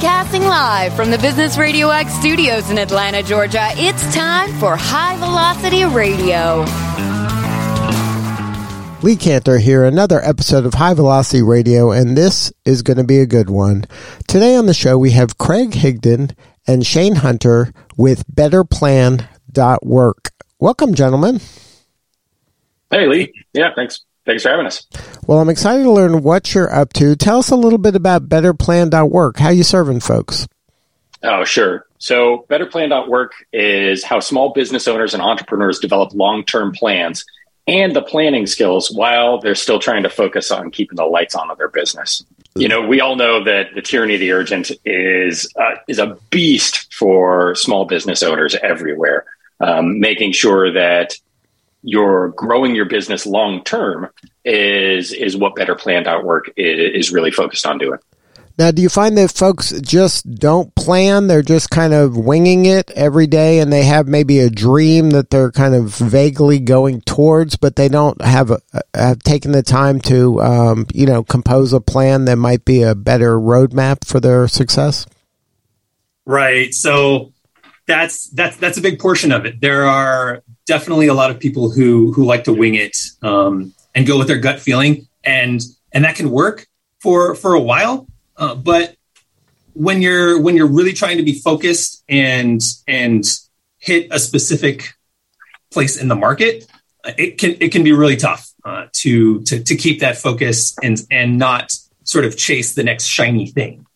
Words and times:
Broadcasting 0.00 0.44
live 0.44 0.96
from 0.96 1.10
the 1.10 1.18
Business 1.18 1.58
Radio 1.58 1.90
X 1.90 2.10
studios 2.14 2.70
in 2.70 2.78
Atlanta, 2.78 3.22
Georgia, 3.22 3.68
it's 3.72 4.14
time 4.14 4.50
for 4.58 4.74
High 4.74 5.18
Velocity 5.18 5.84
Radio. 5.84 6.64
Lee 9.02 9.16
Kantor 9.16 9.58
here, 9.58 9.84
another 9.84 10.22
episode 10.22 10.64
of 10.64 10.72
High 10.72 10.94
Velocity 10.94 11.42
Radio, 11.42 11.90
and 11.90 12.16
this 12.16 12.50
is 12.64 12.80
going 12.80 12.96
to 12.96 13.04
be 13.04 13.18
a 13.18 13.26
good 13.26 13.50
one. 13.50 13.84
Today 14.26 14.56
on 14.56 14.64
the 14.64 14.72
show, 14.72 14.96
we 14.96 15.10
have 15.10 15.36
Craig 15.36 15.72
Higdon 15.72 16.34
and 16.66 16.86
Shane 16.86 17.16
Hunter 17.16 17.70
with 17.98 18.26
BetterPlan.work. 18.26 20.30
Welcome, 20.58 20.94
gentlemen. 20.94 21.42
Hey, 22.90 23.06
Lee. 23.06 23.34
Yeah, 23.52 23.74
thanks. 23.76 24.00
Thanks 24.26 24.42
for 24.42 24.50
having 24.50 24.66
us. 24.66 24.86
Well, 25.26 25.38
I'm 25.38 25.48
excited 25.48 25.84
to 25.84 25.90
learn 25.90 26.22
what 26.22 26.54
you're 26.54 26.72
up 26.72 26.92
to. 26.94 27.16
Tell 27.16 27.38
us 27.38 27.50
a 27.50 27.56
little 27.56 27.78
bit 27.78 27.96
about 27.96 28.28
BetterPlan.work. 28.28 29.38
How 29.38 29.48
you 29.50 29.62
serving 29.62 30.00
folks? 30.00 30.46
Oh, 31.22 31.44
sure. 31.44 31.86
So, 31.98 32.46
BetterPlan.work 32.48 33.32
is 33.52 34.04
how 34.04 34.20
small 34.20 34.52
business 34.52 34.88
owners 34.88 35.12
and 35.12 35.22
entrepreneurs 35.22 35.78
develop 35.78 36.14
long-term 36.14 36.72
plans 36.72 37.24
and 37.66 37.94
the 37.94 38.02
planning 38.02 38.46
skills 38.46 38.90
while 38.90 39.38
they're 39.38 39.54
still 39.54 39.78
trying 39.78 40.02
to 40.02 40.10
focus 40.10 40.50
on 40.50 40.70
keeping 40.70 40.96
the 40.96 41.04
lights 41.04 41.34
on 41.34 41.50
of 41.50 41.58
their 41.58 41.68
business. 41.68 42.24
You 42.56 42.68
know, 42.68 42.84
we 42.84 43.00
all 43.00 43.16
know 43.16 43.44
that 43.44 43.74
the 43.74 43.82
tyranny 43.82 44.14
of 44.14 44.20
the 44.20 44.32
urgent 44.32 44.72
is 44.84 45.52
uh, 45.56 45.76
is 45.86 45.98
a 45.98 46.16
beast 46.30 46.92
for 46.92 47.54
small 47.54 47.84
business 47.84 48.22
owners 48.22 48.56
everywhere. 48.62 49.24
Um, 49.60 50.00
making 50.00 50.32
sure 50.32 50.72
that 50.72 51.14
you're 51.82 52.28
growing 52.30 52.74
your 52.74 52.84
business 52.84 53.26
long 53.26 53.64
term 53.64 54.08
is 54.44 55.12
is 55.12 55.36
what 55.36 55.54
BetterPlan.work 55.54 56.50
is, 56.56 57.06
is 57.06 57.12
really 57.12 57.30
focused 57.30 57.66
on 57.66 57.78
doing. 57.78 57.98
Now, 58.58 58.70
do 58.70 58.82
you 58.82 58.90
find 58.90 59.16
that 59.16 59.32
folks 59.32 59.72
just 59.80 60.30
don't 60.34 60.74
plan? 60.74 61.28
They're 61.28 61.40
just 61.40 61.70
kind 61.70 61.94
of 61.94 62.14
winging 62.14 62.66
it 62.66 62.90
every 62.90 63.26
day 63.26 63.60
and 63.60 63.72
they 63.72 63.84
have 63.84 64.06
maybe 64.06 64.38
a 64.40 64.50
dream 64.50 65.10
that 65.10 65.30
they're 65.30 65.50
kind 65.50 65.74
of 65.74 65.96
vaguely 65.96 66.58
going 66.58 67.00
towards, 67.00 67.56
but 67.56 67.76
they 67.76 67.88
don't 67.88 68.20
have, 68.20 68.50
a, 68.50 68.60
have 68.92 69.20
taken 69.20 69.52
the 69.52 69.62
time 69.62 69.98
to, 70.02 70.42
um, 70.42 70.86
you 70.92 71.06
know, 71.06 71.24
compose 71.24 71.72
a 71.72 71.80
plan 71.80 72.26
that 72.26 72.36
might 72.36 72.66
be 72.66 72.82
a 72.82 72.94
better 72.94 73.38
roadmap 73.38 74.04
for 74.04 74.20
their 74.20 74.46
success? 74.46 75.06
Right. 76.26 76.74
So 76.74 77.32
that's, 77.90 78.28
that's, 78.30 78.56
that's 78.56 78.78
a 78.78 78.80
big 78.80 78.98
portion 78.98 79.32
of 79.32 79.44
it. 79.46 79.60
There 79.60 79.84
are 79.86 80.42
definitely 80.66 81.08
a 81.08 81.14
lot 81.14 81.30
of 81.30 81.38
people 81.38 81.70
who, 81.70 82.12
who 82.12 82.24
like 82.24 82.44
to 82.44 82.52
wing 82.52 82.74
it 82.74 82.96
um, 83.22 83.74
and 83.94 84.06
go 84.06 84.18
with 84.18 84.28
their 84.28 84.38
gut 84.38 84.60
feeling 84.60 85.08
and, 85.24 85.60
and 85.92 86.04
that 86.04 86.16
can 86.16 86.30
work 86.30 86.66
for, 87.00 87.34
for 87.34 87.54
a 87.54 87.60
while 87.60 88.06
uh, 88.40 88.54
but 88.54 88.96
when 89.74 90.02
you're 90.02 90.40
when 90.40 90.56
you're 90.56 90.66
really 90.66 90.92
trying 90.92 91.18
to 91.18 91.22
be 91.22 91.34
focused 91.34 92.02
and 92.08 92.60
and 92.88 93.24
hit 93.78 94.08
a 94.10 94.18
specific 94.18 94.94
place 95.70 96.00
in 96.00 96.08
the 96.08 96.16
market, 96.16 96.66
uh, 97.04 97.12
it 97.16 97.38
can 97.38 97.56
it 97.60 97.70
can 97.70 97.84
be 97.84 97.92
really 97.92 98.16
tough 98.16 98.50
uh, 98.64 98.86
to, 98.92 99.42
to 99.42 99.62
to 99.62 99.76
keep 99.76 100.00
that 100.00 100.16
focus 100.16 100.74
and 100.82 100.98
and 101.10 101.38
not 101.38 101.70
sort 102.04 102.24
of 102.24 102.36
chase 102.36 102.74
the 102.74 102.82
next 102.82 103.04
shiny 103.04 103.46
thing. 103.46 103.86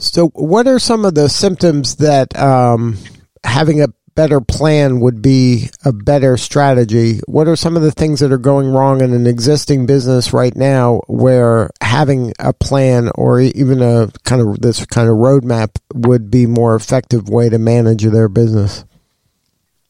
So, 0.00 0.28
what 0.28 0.66
are 0.66 0.78
some 0.78 1.04
of 1.04 1.14
the 1.14 1.28
symptoms 1.28 1.96
that 1.96 2.36
um, 2.38 2.98
having 3.44 3.82
a 3.82 3.88
better 4.14 4.40
plan 4.40 5.00
would 5.00 5.22
be 5.22 5.70
a 5.84 5.92
better 5.92 6.36
strategy. 6.36 7.20
What 7.26 7.48
are 7.48 7.56
some 7.56 7.76
of 7.76 7.82
the 7.82 7.92
things 7.92 8.20
that 8.20 8.32
are 8.32 8.38
going 8.38 8.70
wrong 8.70 9.00
in 9.00 9.14
an 9.14 9.26
existing 9.26 9.86
business 9.86 10.32
right 10.32 10.54
now 10.54 11.00
where 11.06 11.70
having 11.80 12.34
a 12.38 12.52
plan 12.52 13.10
or 13.14 13.40
even 13.40 13.80
a 13.80 14.08
kind 14.24 14.42
of 14.42 14.60
this 14.60 14.84
kind 14.84 15.08
of 15.08 15.16
roadmap 15.16 15.76
would 15.94 16.30
be 16.30 16.46
more 16.46 16.74
effective 16.74 17.28
way 17.28 17.48
to 17.48 17.58
manage 17.58 18.02
their 18.02 18.28
business? 18.28 18.84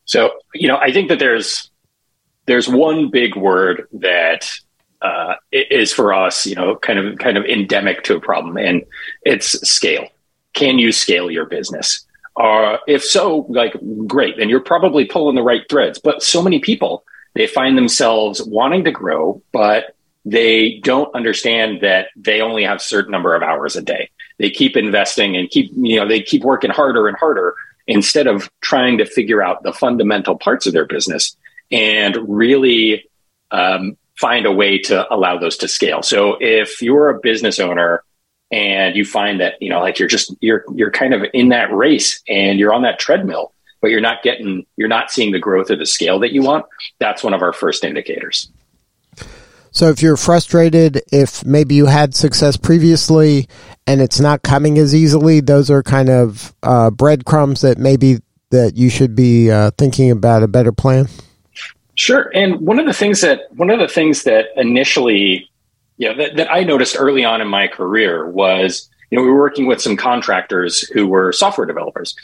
So, 0.04 0.30
you 0.54 0.68
know, 0.68 0.76
I 0.76 0.92
think 0.92 1.08
that 1.08 1.18
there's 1.18 1.70
there's 2.46 2.68
one 2.68 3.10
big 3.10 3.36
word 3.36 3.88
that 3.94 4.50
uh, 5.02 5.34
is 5.52 5.92
for 5.92 6.12
us, 6.12 6.46
you 6.46 6.54
know, 6.54 6.76
kind 6.76 6.98
of 6.98 7.18
kind 7.18 7.36
of 7.36 7.44
endemic 7.44 8.02
to 8.04 8.16
a 8.16 8.20
problem, 8.20 8.56
and 8.56 8.84
it's 9.22 9.46
scale. 9.68 10.08
Can 10.52 10.78
you 10.78 10.92
scale 10.92 11.30
your 11.30 11.46
business? 11.46 12.06
Uh, 12.36 12.78
if 12.86 13.04
so, 13.04 13.46
like 13.48 13.74
great, 14.06 14.36
then 14.36 14.48
you're 14.48 14.60
probably 14.60 15.04
pulling 15.04 15.36
the 15.36 15.42
right 15.42 15.62
threads. 15.68 15.98
But 15.98 16.22
so 16.22 16.42
many 16.42 16.58
people 16.58 17.04
they 17.34 17.46
find 17.46 17.78
themselves 17.78 18.42
wanting 18.42 18.84
to 18.84 18.90
grow, 18.90 19.42
but 19.52 19.94
they 20.24 20.80
don't 20.82 21.14
understand 21.14 21.80
that 21.80 22.08
they 22.16 22.40
only 22.40 22.64
have 22.64 22.78
a 22.78 22.82
certain 22.82 23.12
number 23.12 23.34
of 23.34 23.42
hours 23.42 23.76
a 23.76 23.82
day. 23.82 24.10
They 24.38 24.50
keep 24.50 24.76
investing 24.76 25.36
and 25.36 25.48
keep 25.48 25.70
you 25.74 25.98
know 25.98 26.06
they 26.06 26.22
keep 26.22 26.44
working 26.44 26.70
harder 26.70 27.08
and 27.08 27.16
harder 27.16 27.54
instead 27.86 28.26
of 28.26 28.50
trying 28.60 28.98
to 28.98 29.04
figure 29.04 29.42
out 29.42 29.62
the 29.62 29.72
fundamental 29.72 30.36
parts 30.36 30.66
of 30.66 30.72
their 30.72 30.84
business 30.84 31.36
and 31.70 32.16
really 32.28 33.08
um, 33.50 33.96
find 34.20 34.44
a 34.44 34.52
way 34.52 34.78
to 34.78 35.12
allow 35.12 35.38
those 35.38 35.56
to 35.56 35.68
scale. 35.68 36.02
So 36.02 36.36
if 36.40 36.82
you're 36.82 37.08
a 37.08 37.18
business 37.18 37.58
owner 37.58 38.04
and 38.50 38.94
you 38.94 39.04
find 39.04 39.40
that 39.40 39.54
you 39.62 39.70
know 39.70 39.80
like 39.80 39.98
you're 39.98 40.08
just 40.08 40.34
you're 40.40 40.64
you're 40.74 40.90
kind 40.90 41.14
of 41.14 41.22
in 41.32 41.48
that 41.50 41.72
race 41.72 42.20
and 42.28 42.58
you're 42.58 42.74
on 42.74 42.82
that 42.82 42.98
treadmill 42.98 43.52
but 43.80 43.90
you're 43.90 44.00
not 44.00 44.22
getting 44.22 44.66
you're 44.76 44.88
not 44.88 45.10
seeing 45.10 45.30
the 45.30 45.38
growth 45.38 45.70
or 45.70 45.76
the 45.76 45.86
scale 45.86 46.18
that 46.18 46.32
you 46.32 46.42
want 46.42 46.66
that's 46.98 47.22
one 47.22 47.32
of 47.32 47.42
our 47.42 47.52
first 47.52 47.84
indicators 47.84 48.50
so 49.70 49.88
if 49.88 50.02
you're 50.02 50.16
frustrated 50.16 51.00
if 51.12 51.44
maybe 51.44 51.76
you 51.76 51.86
had 51.86 52.12
success 52.12 52.56
previously 52.56 53.46
and 53.86 54.00
it's 54.00 54.18
not 54.18 54.42
coming 54.42 54.78
as 54.78 54.96
easily 54.96 55.38
those 55.40 55.70
are 55.70 55.82
kind 55.82 56.08
of 56.08 56.52
uh, 56.64 56.90
breadcrumbs 56.90 57.60
that 57.60 57.78
maybe 57.78 58.18
that 58.50 58.76
you 58.76 58.90
should 58.90 59.14
be 59.14 59.48
uh, 59.48 59.70
thinking 59.78 60.10
about 60.10 60.42
a 60.42 60.48
better 60.48 60.72
plan 60.72 61.06
sure 62.00 62.30
and 62.34 62.60
one 62.60 62.78
of 62.78 62.86
the 62.86 62.92
things 62.92 63.20
that 63.20 63.52
one 63.54 63.70
of 63.70 63.78
the 63.78 63.88
things 63.88 64.22
that 64.24 64.46
initially 64.56 65.50
yeah, 66.00 66.14
that, 66.14 66.36
that 66.36 66.50
I 66.50 66.64
noticed 66.64 66.96
early 66.98 67.26
on 67.26 67.42
in 67.42 67.48
my 67.48 67.68
career 67.68 68.26
was, 68.26 68.88
you 69.10 69.18
know, 69.18 69.22
we 69.22 69.30
were 69.30 69.38
working 69.38 69.66
with 69.66 69.82
some 69.82 69.98
contractors 69.98 70.80
who 70.88 71.06
were 71.06 71.30
software 71.30 71.66
developers, 71.66 72.16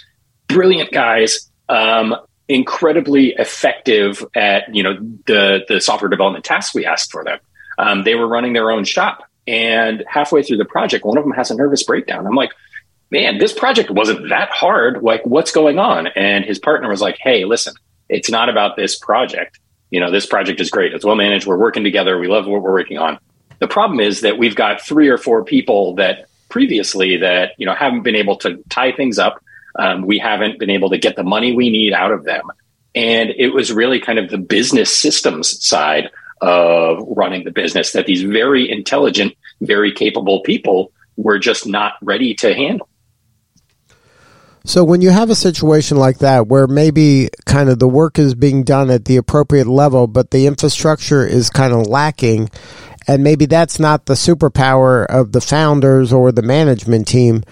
brilliant 0.48 0.92
guys, 0.92 1.50
um, 1.68 2.16
incredibly 2.48 3.34
effective 3.34 4.24
at, 4.34 4.74
you 4.74 4.82
know, 4.82 4.94
the, 5.26 5.66
the 5.68 5.78
software 5.82 6.08
development 6.08 6.42
tasks 6.42 6.74
we 6.74 6.86
asked 6.86 7.12
for 7.12 7.22
them. 7.22 7.38
Um, 7.76 8.04
they 8.04 8.14
were 8.14 8.26
running 8.26 8.54
their 8.54 8.70
own 8.70 8.84
shop. 8.84 9.24
And 9.46 10.02
halfway 10.08 10.42
through 10.42 10.56
the 10.56 10.64
project, 10.64 11.04
one 11.04 11.18
of 11.18 11.24
them 11.24 11.34
has 11.34 11.50
a 11.50 11.54
nervous 11.54 11.82
breakdown. 11.82 12.26
I'm 12.26 12.34
like, 12.34 12.52
man, 13.10 13.36
this 13.36 13.52
project 13.52 13.90
wasn't 13.90 14.30
that 14.30 14.48
hard. 14.48 15.02
Like, 15.02 15.26
what's 15.26 15.52
going 15.52 15.78
on? 15.78 16.06
And 16.06 16.46
his 16.46 16.58
partner 16.58 16.88
was 16.88 17.02
like, 17.02 17.18
hey, 17.20 17.44
listen, 17.44 17.74
it's 18.08 18.30
not 18.30 18.48
about 18.48 18.76
this 18.76 18.98
project. 18.98 19.60
You 19.90 20.00
know, 20.00 20.10
this 20.10 20.26
project 20.26 20.60
is 20.60 20.70
great. 20.70 20.92
It's 20.92 21.04
well 21.04 21.16
managed. 21.16 21.46
We're 21.46 21.56
working 21.56 21.84
together. 21.84 22.18
We 22.18 22.28
love 22.28 22.46
what 22.46 22.62
we're 22.62 22.72
working 22.72 22.98
on. 22.98 23.18
The 23.58 23.68
problem 23.68 24.00
is 24.00 24.20
that 24.20 24.38
we've 24.38 24.56
got 24.56 24.80
three 24.80 25.08
or 25.08 25.18
four 25.18 25.44
people 25.44 25.94
that 25.94 26.26
previously 26.48 27.16
that 27.18 27.52
you 27.58 27.66
know 27.66 27.74
haven't 27.74 28.02
been 28.02 28.16
able 28.16 28.36
to 28.36 28.62
tie 28.68 28.92
things 28.92 29.18
up. 29.18 29.42
Um, 29.78 30.06
we 30.06 30.18
haven't 30.18 30.58
been 30.58 30.70
able 30.70 30.90
to 30.90 30.98
get 30.98 31.16
the 31.16 31.22
money 31.22 31.54
we 31.54 31.70
need 31.70 31.92
out 31.92 32.12
of 32.12 32.24
them, 32.24 32.50
and 32.94 33.30
it 33.36 33.48
was 33.48 33.72
really 33.72 34.00
kind 34.00 34.18
of 34.18 34.30
the 34.30 34.38
business 34.38 34.94
systems 34.94 35.64
side 35.64 36.10
of 36.40 37.02
running 37.08 37.44
the 37.44 37.50
business 37.50 37.92
that 37.92 38.06
these 38.06 38.22
very 38.22 38.70
intelligent, 38.70 39.34
very 39.60 39.92
capable 39.92 40.40
people 40.40 40.92
were 41.16 41.38
just 41.38 41.66
not 41.66 41.94
ready 42.02 42.34
to 42.34 42.54
handle. 42.54 42.88
So 44.66 44.82
when 44.82 45.00
you 45.00 45.10
have 45.10 45.30
a 45.30 45.36
situation 45.36 45.96
like 45.96 46.18
that 46.18 46.48
where 46.48 46.66
maybe 46.66 47.28
kind 47.44 47.68
of 47.68 47.78
the 47.78 47.86
work 47.86 48.18
is 48.18 48.34
being 48.34 48.64
done 48.64 48.90
at 48.90 49.04
the 49.04 49.16
appropriate 49.16 49.68
level, 49.68 50.08
but 50.08 50.32
the 50.32 50.48
infrastructure 50.48 51.24
is 51.24 51.50
kind 51.50 51.72
of 51.72 51.86
lacking, 51.86 52.50
and 53.06 53.22
maybe 53.22 53.46
that's 53.46 53.78
not 53.78 54.06
the 54.06 54.14
superpower 54.14 55.06
of 55.06 55.30
the 55.30 55.40
founders 55.40 56.12
or 56.12 56.32
the 56.32 56.42
management 56.42 57.06
team. 57.06 57.44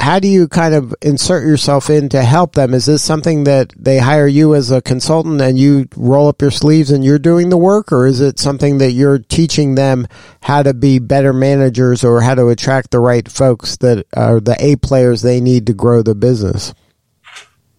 How 0.00 0.18
do 0.18 0.28
you 0.28 0.48
kind 0.48 0.72
of 0.72 0.94
insert 1.02 1.46
yourself 1.46 1.90
in 1.90 2.08
to 2.08 2.22
help 2.22 2.54
them? 2.54 2.72
Is 2.72 2.86
this 2.86 3.02
something 3.02 3.44
that 3.44 3.74
they 3.76 3.98
hire 3.98 4.26
you 4.26 4.54
as 4.54 4.70
a 4.70 4.80
consultant 4.80 5.42
and 5.42 5.58
you 5.58 5.88
roll 5.94 6.26
up 6.26 6.40
your 6.40 6.50
sleeves 6.50 6.90
and 6.90 7.04
you're 7.04 7.18
doing 7.18 7.50
the 7.50 7.58
work, 7.58 7.92
or 7.92 8.06
is 8.06 8.18
it 8.18 8.38
something 8.38 8.78
that 8.78 8.92
you're 8.92 9.18
teaching 9.18 9.74
them 9.74 10.06
how 10.40 10.62
to 10.62 10.72
be 10.72 11.00
better 11.00 11.34
managers 11.34 12.02
or 12.02 12.22
how 12.22 12.34
to 12.34 12.48
attract 12.48 12.92
the 12.92 12.98
right 12.98 13.30
folks 13.30 13.76
that 13.76 14.06
are 14.16 14.40
the 14.40 14.56
A 14.58 14.76
players 14.76 15.20
they 15.20 15.38
need 15.38 15.66
to 15.66 15.74
grow 15.74 16.00
the 16.00 16.14
business? 16.14 16.72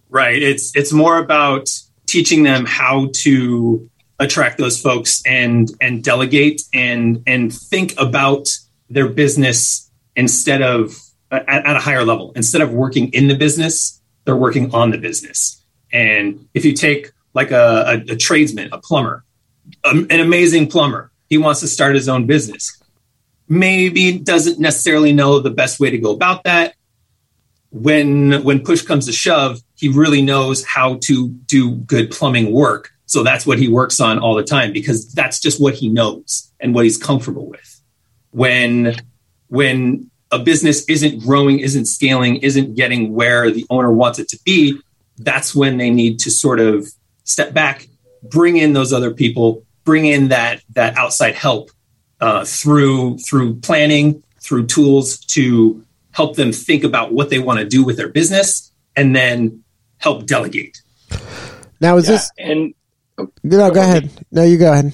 Right. 0.08 0.40
It's 0.40 0.70
it's 0.76 0.92
more 0.92 1.18
about 1.18 1.70
teaching 2.06 2.44
them 2.44 2.66
how 2.66 3.08
to 3.14 3.90
attract 4.20 4.58
those 4.58 4.80
folks 4.80 5.22
and 5.26 5.72
and 5.80 6.04
delegate 6.04 6.62
and 6.72 7.24
and 7.26 7.52
think 7.52 7.94
about 7.98 8.48
their 8.88 9.08
business 9.08 9.90
instead 10.14 10.62
of 10.62 10.96
at, 11.32 11.48
at, 11.48 11.76
a 11.76 11.80
higher 11.80 12.04
level 12.04 12.32
instead 12.36 12.60
of 12.60 12.72
working 12.72 13.12
in 13.12 13.28
the 13.28 13.34
business 13.34 14.00
they're 14.24 14.36
working 14.36 14.72
on 14.74 14.90
the 14.90 14.98
business 14.98 15.62
and 15.92 16.48
if 16.54 16.64
you 16.64 16.72
take 16.72 17.10
like 17.34 17.50
a, 17.50 18.04
a, 18.08 18.12
a 18.12 18.16
tradesman 18.16 18.68
a 18.72 18.78
plumber 18.78 19.24
um, 19.84 20.06
an 20.10 20.20
amazing 20.20 20.68
plumber 20.68 21.10
he 21.28 21.38
wants 21.38 21.60
to 21.60 21.68
start 21.68 21.94
his 21.94 22.08
own 22.08 22.26
business 22.26 22.80
maybe 23.48 24.18
doesn't 24.18 24.60
necessarily 24.60 25.12
know 25.12 25.40
the 25.40 25.50
best 25.50 25.80
way 25.80 25.90
to 25.90 25.98
go 25.98 26.12
about 26.12 26.44
that 26.44 26.74
when 27.72 28.42
when 28.44 28.60
push 28.60 28.82
comes 28.82 29.06
to 29.06 29.12
shove, 29.12 29.60
he 29.76 29.88
really 29.88 30.22
knows 30.22 30.64
how 30.64 30.98
to 31.02 31.28
do 31.28 31.72
good 31.72 32.10
plumbing 32.10 32.52
work. 32.52 32.90
So 33.06 33.22
that's 33.22 33.46
what 33.46 33.58
he 33.58 33.68
works 33.68 33.98
on 33.98 34.18
all 34.18 34.34
the 34.34 34.44
time 34.44 34.72
because 34.72 35.12
that's 35.12 35.40
just 35.40 35.60
what 35.60 35.74
he 35.74 35.88
knows 35.88 36.52
and 36.60 36.74
what 36.74 36.84
he's 36.84 36.98
comfortable 36.98 37.46
with. 37.46 37.80
When 38.30 38.94
when 39.48 40.10
a 40.32 40.38
business 40.38 40.84
isn't 40.86 41.20
growing, 41.20 41.60
isn't 41.60 41.86
scaling, 41.86 42.36
isn't 42.36 42.74
getting 42.74 43.14
where 43.14 43.50
the 43.50 43.66
owner 43.70 43.92
wants 43.92 44.18
it 44.18 44.28
to 44.30 44.38
be, 44.44 44.78
that's 45.18 45.54
when 45.54 45.76
they 45.76 45.90
need 45.90 46.18
to 46.20 46.30
sort 46.30 46.58
of 46.58 46.88
step 47.24 47.52
back, 47.52 47.86
bring 48.22 48.56
in 48.56 48.72
those 48.72 48.92
other 48.92 49.12
people, 49.12 49.62
bring 49.84 50.06
in 50.06 50.28
that 50.28 50.62
that 50.70 50.96
outside 50.96 51.34
help 51.34 51.70
uh, 52.20 52.44
through 52.44 53.18
through 53.18 53.56
planning, 53.56 54.22
through 54.40 54.66
tools 54.66 55.18
to 55.18 55.84
help 56.12 56.36
them 56.36 56.52
think 56.52 56.84
about 56.84 57.12
what 57.12 57.30
they 57.30 57.38
want 57.38 57.58
to 57.58 57.66
do 57.66 57.84
with 57.84 57.96
their 57.96 58.08
business, 58.08 58.72
and 58.96 59.14
then 59.14 59.62
help 59.98 60.26
delegate. 60.26 60.80
Now, 61.80 61.96
is 61.96 62.06
yeah, 62.06 62.12
this 62.12 62.30
and 62.38 62.74
no? 63.42 63.70
Go 63.70 63.80
ahead. 63.80 64.10
No, 64.30 64.44
you 64.44 64.58
go 64.58 64.72
ahead. 64.72 64.92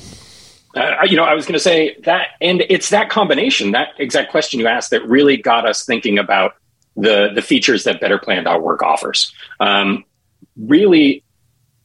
Uh, 0.78 1.04
you 1.04 1.16
know, 1.16 1.24
I 1.24 1.34
was 1.34 1.44
going 1.44 1.54
to 1.54 1.60
say 1.60 1.96
that, 2.04 2.28
and 2.40 2.64
it's 2.68 2.90
that 2.90 3.10
combination, 3.10 3.72
that 3.72 3.88
exact 3.98 4.30
question 4.30 4.60
you 4.60 4.68
asked, 4.68 4.90
that 4.90 5.04
really 5.06 5.36
got 5.36 5.68
us 5.68 5.84
thinking 5.84 6.18
about 6.18 6.54
the 6.96 7.30
the 7.34 7.42
features 7.42 7.84
that 7.84 8.00
Better 8.00 8.20
Work 8.60 8.82
offers. 8.82 9.32
Um, 9.58 10.04
really, 10.56 11.24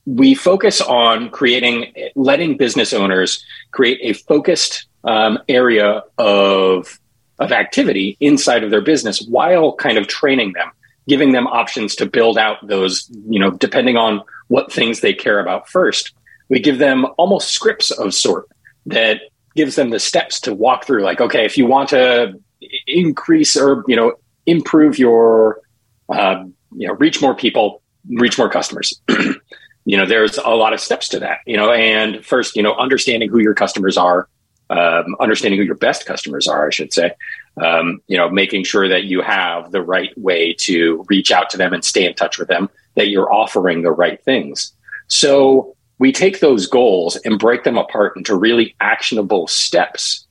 we 0.05 0.35
focus 0.35 0.79
on 0.81 1.29
creating, 1.29 1.93
letting 2.15 2.57
business 2.57 2.93
owners 2.93 3.43
create 3.71 3.99
a 4.01 4.13
focused 4.13 4.85
um, 5.03 5.39
area 5.47 6.03
of 6.17 6.99
of 7.39 7.51
activity 7.51 8.15
inside 8.19 8.63
of 8.63 8.69
their 8.69 8.81
business 8.81 9.21
while 9.27 9.73
kind 9.73 9.97
of 9.97 10.07
training 10.07 10.53
them, 10.53 10.69
giving 11.07 11.31
them 11.31 11.47
options 11.47 11.95
to 11.95 12.05
build 12.05 12.37
out 12.37 12.65
those, 12.67 13.09
you 13.27 13.39
know, 13.39 13.49
depending 13.49 13.97
on 13.97 14.21
what 14.49 14.71
things 14.71 15.01
they 15.01 15.13
care 15.13 15.39
about 15.39 15.67
first. 15.67 16.13
We 16.49 16.59
give 16.59 16.77
them 16.77 17.07
almost 17.17 17.49
scripts 17.49 17.89
of 17.89 18.13
sort 18.13 18.47
that 18.85 19.21
gives 19.55 19.75
them 19.75 19.89
the 19.89 19.99
steps 19.99 20.39
to 20.41 20.53
walk 20.53 20.85
through 20.85 21.03
like 21.03 21.21
okay 21.21 21.45
if 21.45 21.57
you 21.57 21.65
want 21.65 21.89
to 21.89 22.33
increase 22.87 23.55
or 23.55 23.83
you 23.87 23.95
know 23.95 24.13
improve 24.45 24.97
your 24.97 25.61
uh, 26.09 26.43
you 26.75 26.87
know 26.87 26.93
reach 26.95 27.21
more 27.21 27.35
people 27.35 27.81
reach 28.09 28.37
more 28.37 28.49
customers. 28.49 28.99
You 29.85 29.97
know 29.97 30.05
there's 30.05 30.37
a 30.37 30.51
lot 30.51 30.71
of 30.71 30.79
steps 30.79 31.09
to 31.09 31.19
that 31.19 31.39
you 31.45 31.57
know 31.57 31.69
and 31.69 32.25
first 32.25 32.55
you 32.55 32.63
know 32.63 32.73
understanding 32.75 33.29
who 33.29 33.39
your 33.39 33.53
customers 33.53 33.97
are 33.97 34.29
um, 34.69 35.13
understanding 35.19 35.59
who 35.59 35.65
your 35.65 35.75
best 35.75 36.05
customers 36.05 36.47
are 36.47 36.67
i 36.67 36.69
should 36.69 36.93
say 36.93 37.11
um, 37.61 38.01
you 38.07 38.15
know 38.15 38.29
making 38.29 38.63
sure 38.63 38.87
that 38.87 39.03
you 39.03 39.21
have 39.21 39.73
the 39.73 39.81
right 39.81 40.17
way 40.17 40.53
to 40.59 41.03
reach 41.09 41.31
out 41.33 41.49
to 41.49 41.57
them 41.57 41.73
and 41.73 41.83
stay 41.83 42.05
in 42.05 42.13
touch 42.13 42.39
with 42.39 42.47
them 42.47 42.69
that 42.95 43.09
you're 43.09 43.31
offering 43.31 43.81
the 43.81 43.91
right 43.91 44.23
things. 44.23 44.73
So 45.07 45.75
we 46.03 46.11
take 46.11 46.41
those 46.41 46.67
goals 46.67 47.15
and 47.15 47.39
break 47.39 47.63
them 47.63 47.77
apart 47.77 48.17
into 48.17 48.35
really 48.35 48.75
actionable 48.81 49.47
steps. 49.47 50.27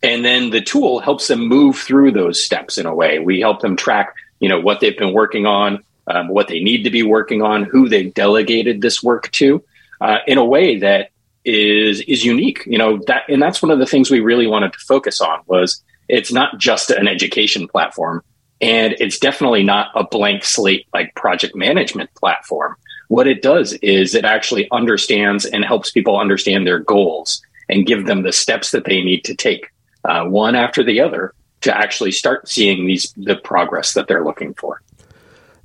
And 0.00 0.24
then 0.24 0.50
the 0.50 0.60
tool 0.60 1.00
helps 1.00 1.26
them 1.26 1.48
move 1.48 1.76
through 1.76 2.12
those 2.12 2.40
steps 2.40 2.78
in 2.78 2.86
a 2.86 2.94
way. 2.94 3.18
We 3.18 3.40
help 3.40 3.60
them 3.60 3.74
track, 3.74 4.14
you 4.38 4.48
know, 4.48 4.60
what 4.60 4.78
they've 4.78 4.96
been 4.96 5.12
working 5.12 5.44
on, 5.44 5.82
um, 6.06 6.28
what 6.28 6.46
they 6.46 6.60
need 6.60 6.84
to 6.84 6.90
be 6.90 7.02
working 7.02 7.42
on, 7.42 7.64
who 7.64 7.88
they've 7.88 8.14
delegated 8.14 8.80
this 8.80 9.02
work 9.02 9.32
to, 9.32 9.64
uh, 10.00 10.18
in 10.28 10.38
a 10.38 10.44
way 10.44 10.78
that 10.78 11.10
is 11.44 12.02
is 12.02 12.24
unique. 12.24 12.62
You 12.64 12.78
know 12.78 13.00
that, 13.08 13.24
and 13.28 13.42
that's 13.42 13.60
one 13.60 13.72
of 13.72 13.80
the 13.80 13.86
things 13.86 14.12
we 14.12 14.20
really 14.20 14.46
wanted 14.46 14.74
to 14.74 14.78
focus 14.78 15.20
on 15.20 15.40
was 15.46 15.82
it's 16.08 16.32
not 16.32 16.58
just 16.58 16.90
an 16.90 17.08
education 17.08 17.66
platform, 17.66 18.22
and 18.60 18.94
it's 19.00 19.18
definitely 19.18 19.64
not 19.64 19.88
a 19.96 20.04
blank 20.04 20.44
slate 20.44 20.86
like 20.94 21.16
project 21.16 21.56
management 21.56 22.14
platform 22.14 22.76
what 23.08 23.26
it 23.26 23.42
does 23.42 23.72
is 23.74 24.14
it 24.14 24.24
actually 24.24 24.68
understands 24.70 25.44
and 25.44 25.64
helps 25.64 25.90
people 25.90 26.18
understand 26.18 26.66
their 26.66 26.80
goals 26.80 27.42
and 27.68 27.86
give 27.86 28.06
them 28.06 28.22
the 28.22 28.32
steps 28.32 28.70
that 28.70 28.84
they 28.84 29.02
need 29.02 29.24
to 29.24 29.34
take 29.34 29.72
uh, 30.04 30.24
one 30.24 30.54
after 30.54 30.82
the 30.84 31.00
other 31.00 31.34
to 31.62 31.76
actually 31.76 32.12
start 32.12 32.48
seeing 32.48 32.86
these 32.86 33.12
the 33.16 33.36
progress 33.36 33.94
that 33.94 34.06
they're 34.06 34.24
looking 34.24 34.54
for. 34.54 34.82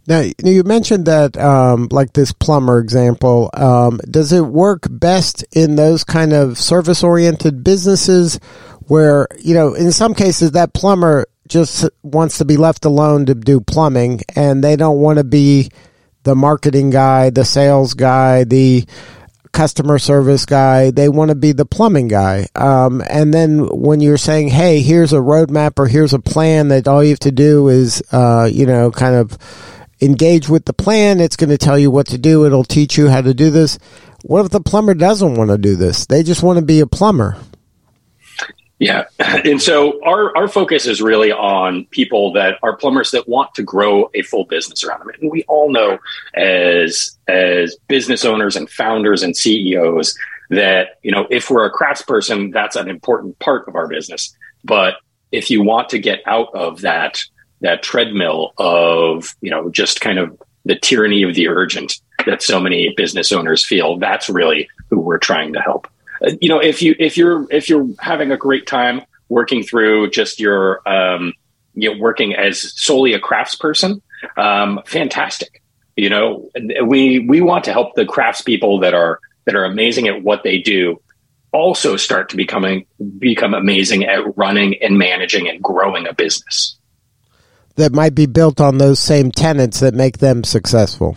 Now 0.08 0.24
you 0.44 0.64
mentioned 0.64 1.06
that, 1.06 1.38
um, 1.38 1.88
like 1.92 2.14
this 2.14 2.32
plumber 2.32 2.80
example, 2.80 3.52
um, 3.54 4.00
does 4.10 4.34
it 4.34 4.42
work 4.42 4.88
best 4.90 5.46
in 5.52 5.76
those 5.76 6.04
kind 6.04 6.34
of 6.34 6.58
service-oriented 6.58 7.64
businesses 7.64 8.40
where 8.88 9.28
you 9.40 9.54
know, 9.54 9.74
in 9.74 9.92
some 9.92 10.16
cases, 10.16 10.52
that 10.52 10.74
plumber 10.74 11.28
just 11.48 11.88
wants 12.02 12.40
to 12.40 12.46
be 12.46 12.58
left 12.58 12.86
alone 12.86 13.26
to 13.28 13.36
do 13.36 13.60
plumbing, 13.60 14.22
and 14.36 14.64
they 14.64 14.76
don't 14.76 15.00
want 15.00 15.18
to 15.18 15.24
be 15.24 15.70
the 16.24 16.36
marketing 16.36 16.90
guy, 16.90 17.30
the 17.30 17.46
sales 17.46 17.94
guy, 17.94 18.44
the 18.44 18.86
customer 19.52 20.00
service 20.00 20.46
guy. 20.46 20.92
They 20.92 21.10
want 21.10 21.30
to 21.30 21.36
be 21.36 21.52
the 21.52 21.66
plumbing 21.66 22.08
guy. 22.08 22.48
Um, 22.56 23.04
and 23.10 23.34
then 23.34 23.68
when 23.68 24.00
you're 24.00 24.18
saying, 24.18 24.50
hey, 24.50 24.82
here's 24.82 25.14
a 25.14 25.18
roadmap 25.18 25.78
or 25.78 25.88
here's 25.88 26.14
a 26.14 26.20
plan 26.20 26.70
that 26.70 26.88
all 26.88 27.04
you 27.04 27.10
have 27.10 27.20
to 27.20 27.32
do 27.32 27.68
is, 27.68 28.02
uh, 28.12 28.50
you 28.52 28.66
know, 28.66 28.92
kind 28.92 29.16
of 29.16 29.38
engage 30.02 30.50
with 30.50 30.66
the 30.66 30.74
plan. 30.74 31.20
It's 31.20 31.36
going 31.36 31.50
to 31.50 31.58
tell 31.58 31.78
you 31.78 31.92
what 31.92 32.08
to 32.08 32.18
do. 32.18 32.46
It'll 32.46 32.64
teach 32.64 32.98
you 32.98 33.10
how 33.10 33.22
to 33.22 33.34
do 33.34 33.50
this. 33.50 33.78
What 34.24 34.46
if 34.46 34.52
the 34.52 34.62
plumber 34.62 34.94
doesn't 34.94 35.36
want 35.36 35.50
to 35.50 35.58
do 35.58 35.76
this? 35.76 36.06
They 36.06 36.24
just 36.24 36.44
want 36.44 36.60
to 36.60 36.66
be 36.66 36.80
a 36.80 36.88
plumber. 36.88 37.38
Yeah. 38.82 39.06
And 39.46 39.62
so 39.62 40.04
our, 40.04 40.36
our 40.36 40.48
focus 40.48 40.88
is 40.88 41.02
really 41.02 41.32
on 41.32 41.86
people 41.86 42.34
that 42.34 42.58
are 42.64 42.76
plumbers 42.76 43.12
that 43.12 43.28
want 43.30 43.54
to 43.56 43.64
grow 43.64 44.10
a 44.14 44.24
full 44.24 44.46
business 44.46 44.84
around 44.84 45.00
them. 45.00 45.12
And 45.22 45.32
we 45.32 45.44
all 45.44 45.72
know 45.72 46.00
as 46.34 47.18
as 47.28 47.78
business 47.88 48.26
owners 48.26 48.56
and 48.56 48.70
founders 48.70 49.24
and 49.24 49.38
CEOs 49.38 50.18
that, 50.50 51.00
you 51.04 51.12
know, 51.12 51.28
if 51.30 51.50
we're 51.50 51.66
a 51.66 51.72
craftsperson, 51.72 52.52
that's 52.52 52.76
an 52.76 52.90
important 52.90 53.38
part 53.40 53.68
of 53.68 53.76
our 53.76 53.88
business. 53.88 54.36
But 54.64 54.96
if 55.32 55.50
you 55.50 55.64
want 55.64 55.90
to 55.90 56.00
get 56.00 56.22
out 56.26 56.54
of 56.54 56.82
that 56.82 57.24
that 57.62 57.84
treadmill 57.84 58.54
of, 58.58 59.36
you 59.42 59.52
know, 59.52 59.70
just 59.70 60.02
kind 60.02 60.18
of 60.18 60.38
the 60.66 60.76
tyranny 60.76 61.24
of 61.24 61.36
the 61.36 61.48
urgent 61.48 62.00
that 62.26 62.42
so 62.42 62.60
many 62.60 62.94
business 62.98 63.32
owners 63.32 63.66
feel, 63.66 63.98
that's 63.98 64.30
really 64.30 64.68
who 64.90 65.00
we're 65.00 65.20
trying 65.20 65.54
to 65.54 65.62
help 65.62 65.88
you 66.40 66.50
know, 66.50 66.60
if 66.60 66.82
you 66.82 66.96
if 67.00 67.18
you're 67.18 67.48
if 67.52 67.70
you're 67.70 67.88
having 68.00 68.32
a 68.32 68.38
great 68.38 68.68
time 68.68 69.02
working 69.30 69.64
through 69.64 70.10
just 70.12 70.40
your 70.40 70.88
um, 70.88 71.34
you 71.74 71.92
know 71.92 72.00
working 72.00 72.36
as 72.36 72.74
solely 72.80 73.14
a 73.14 73.20
craftsperson, 73.20 74.02
um, 74.38 74.82
fantastic. 74.86 75.62
You 75.96 76.10
know, 76.10 76.50
we 76.86 77.20
we 77.20 77.42
want 77.42 77.66
to 77.66 77.74
help 77.74 77.96
the 77.96 78.06
craftspeople 78.06 78.82
that 78.82 78.94
are 78.94 79.20
that 79.46 79.56
are 79.56 79.66
amazing 79.66 80.08
at 80.08 80.24
what 80.24 80.44
they 80.44 80.60
do 80.60 81.02
also 81.52 81.98
start 81.98 82.30
to 82.30 82.38
becoming 82.38 82.86
become 83.18 83.54
amazing 83.54 84.06
at 84.06 84.38
running 84.38 84.76
and 84.82 84.98
managing 84.98 85.50
and 85.50 85.62
growing 85.62 86.08
a 86.08 86.14
business 86.14 86.78
that 87.76 87.92
might 87.92 88.16
be 88.16 88.26
built 88.26 88.62
on 88.62 88.78
those 88.78 89.00
same 89.00 89.32
tenets 89.32 89.80
that 89.80 89.94
make 89.94 90.20
them 90.20 90.44
successful. 90.44 91.16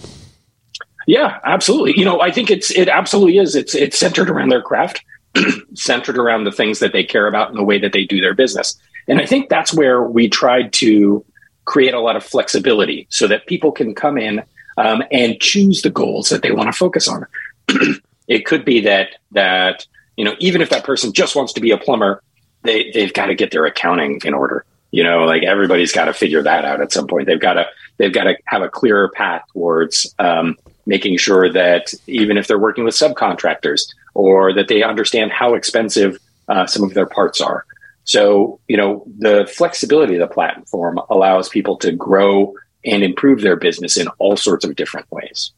Yeah, 1.07 1.39
absolutely. 1.45 1.99
You 1.99 2.05
know, 2.05 2.21
I 2.21 2.31
think 2.31 2.51
it's 2.51 2.71
it 2.71 2.89
absolutely 2.89 3.39
is. 3.39 3.55
It's 3.55 3.75
it's 3.75 3.99
centered 3.99 4.31
around 4.31 4.49
their 4.51 4.63
craft, 4.63 5.05
centered 5.75 6.19
around 6.19 6.45
the 6.45 6.53
things 6.53 6.79
that 6.79 6.93
they 6.93 7.05
care 7.05 7.27
about 7.27 7.51
and 7.51 7.59
the 7.59 7.65
way 7.65 7.79
that 7.79 7.93
they 7.93 8.05
do 8.05 8.21
their 8.21 8.35
business. 8.35 8.79
And 9.07 9.21
I 9.21 9.27
think 9.27 9.49
that's 9.49 9.75
where 9.75 10.03
we 10.03 10.29
tried 10.29 10.73
to 10.75 11.25
create 11.65 11.95
a 11.95 12.01
lot 12.01 12.17
of 12.17 12.25
flexibility 12.25 13.07
so 13.11 13.27
that 13.27 13.47
people 13.47 13.73
can 13.73 13.95
come 13.95 14.19
in 14.19 14.43
um, 14.77 15.03
and 15.11 15.41
choose 15.41 15.83
the 15.83 15.91
goals 15.91 16.29
that 16.29 16.43
they 16.43 16.53
want 16.53 16.69
to 16.69 16.73
focus 16.73 17.09
on. 17.09 17.27
it 18.29 18.47
could 18.47 18.65
be 18.65 18.81
that 18.81 19.09
that 19.33 19.87
you 20.17 20.25
know 20.25 20.35
even 20.39 20.61
if 20.61 20.71
that 20.71 20.85
person 20.85 21.13
just 21.13 21.37
wants 21.37 21.53
to 21.53 21.61
be 21.61 21.71
a 21.71 21.79
plumber, 21.79 22.23
they 22.63 22.91
they've 22.93 23.13
got 23.13 23.27
to 23.27 23.35
get 23.35 23.51
their 23.51 23.67
accounting 23.67 24.21
in 24.25 24.35
order. 24.35 24.65
You 24.91 25.03
know, 25.03 25.25
like 25.25 25.43
everybody's 25.43 25.93
got 25.93 26.05
to 26.05 26.13
figure 26.13 26.43
that 26.43 26.65
out 26.65 26.81
at 26.81 26.93
some 26.93 27.09
point. 27.09 27.27
They've 27.27 27.41
got 27.41 27.55
to 27.55 27.67
they've 27.99 28.13
got 28.13 28.25
to 28.25 28.37
have 28.47 28.63
a 28.63 28.69
clearer 28.69 29.09
path 29.09 29.43
towards 29.53 30.15
um, 30.19 30.57
making 30.87 31.17
sure 31.19 31.53
that 31.53 31.93
even 32.07 32.37
if 32.37 32.47
they're 32.47 32.59
working 32.59 32.85
with 32.85 32.95
subcontractors 32.95 33.83
or 34.15 34.53
that 34.55 34.69
they 34.69 34.83
understand 34.83 35.33
how 35.33 35.55
expensive 35.55 36.19
uh, 36.49 36.67
some 36.67 36.85
of 36.85 36.95
their 36.95 37.07
parts 37.07 37.41
are. 37.41 37.65
So, 38.05 38.61
you 38.69 38.77
know, 38.77 39.05
the 39.19 39.51
flexibility 39.53 40.15
of 40.15 40.21
the 40.21 40.33
platform 40.33 41.01
allows 41.09 41.49
people 41.49 41.77
to 41.79 41.93
grow 41.93 42.55
and 42.85 43.03
improve 43.03 43.41
their 43.41 43.57
business 43.57 43.97
in 43.97 44.09
all 44.19 44.37
sorts 44.37 44.65
of 44.65 44.77
different 44.77 45.11
ways. 45.11 45.53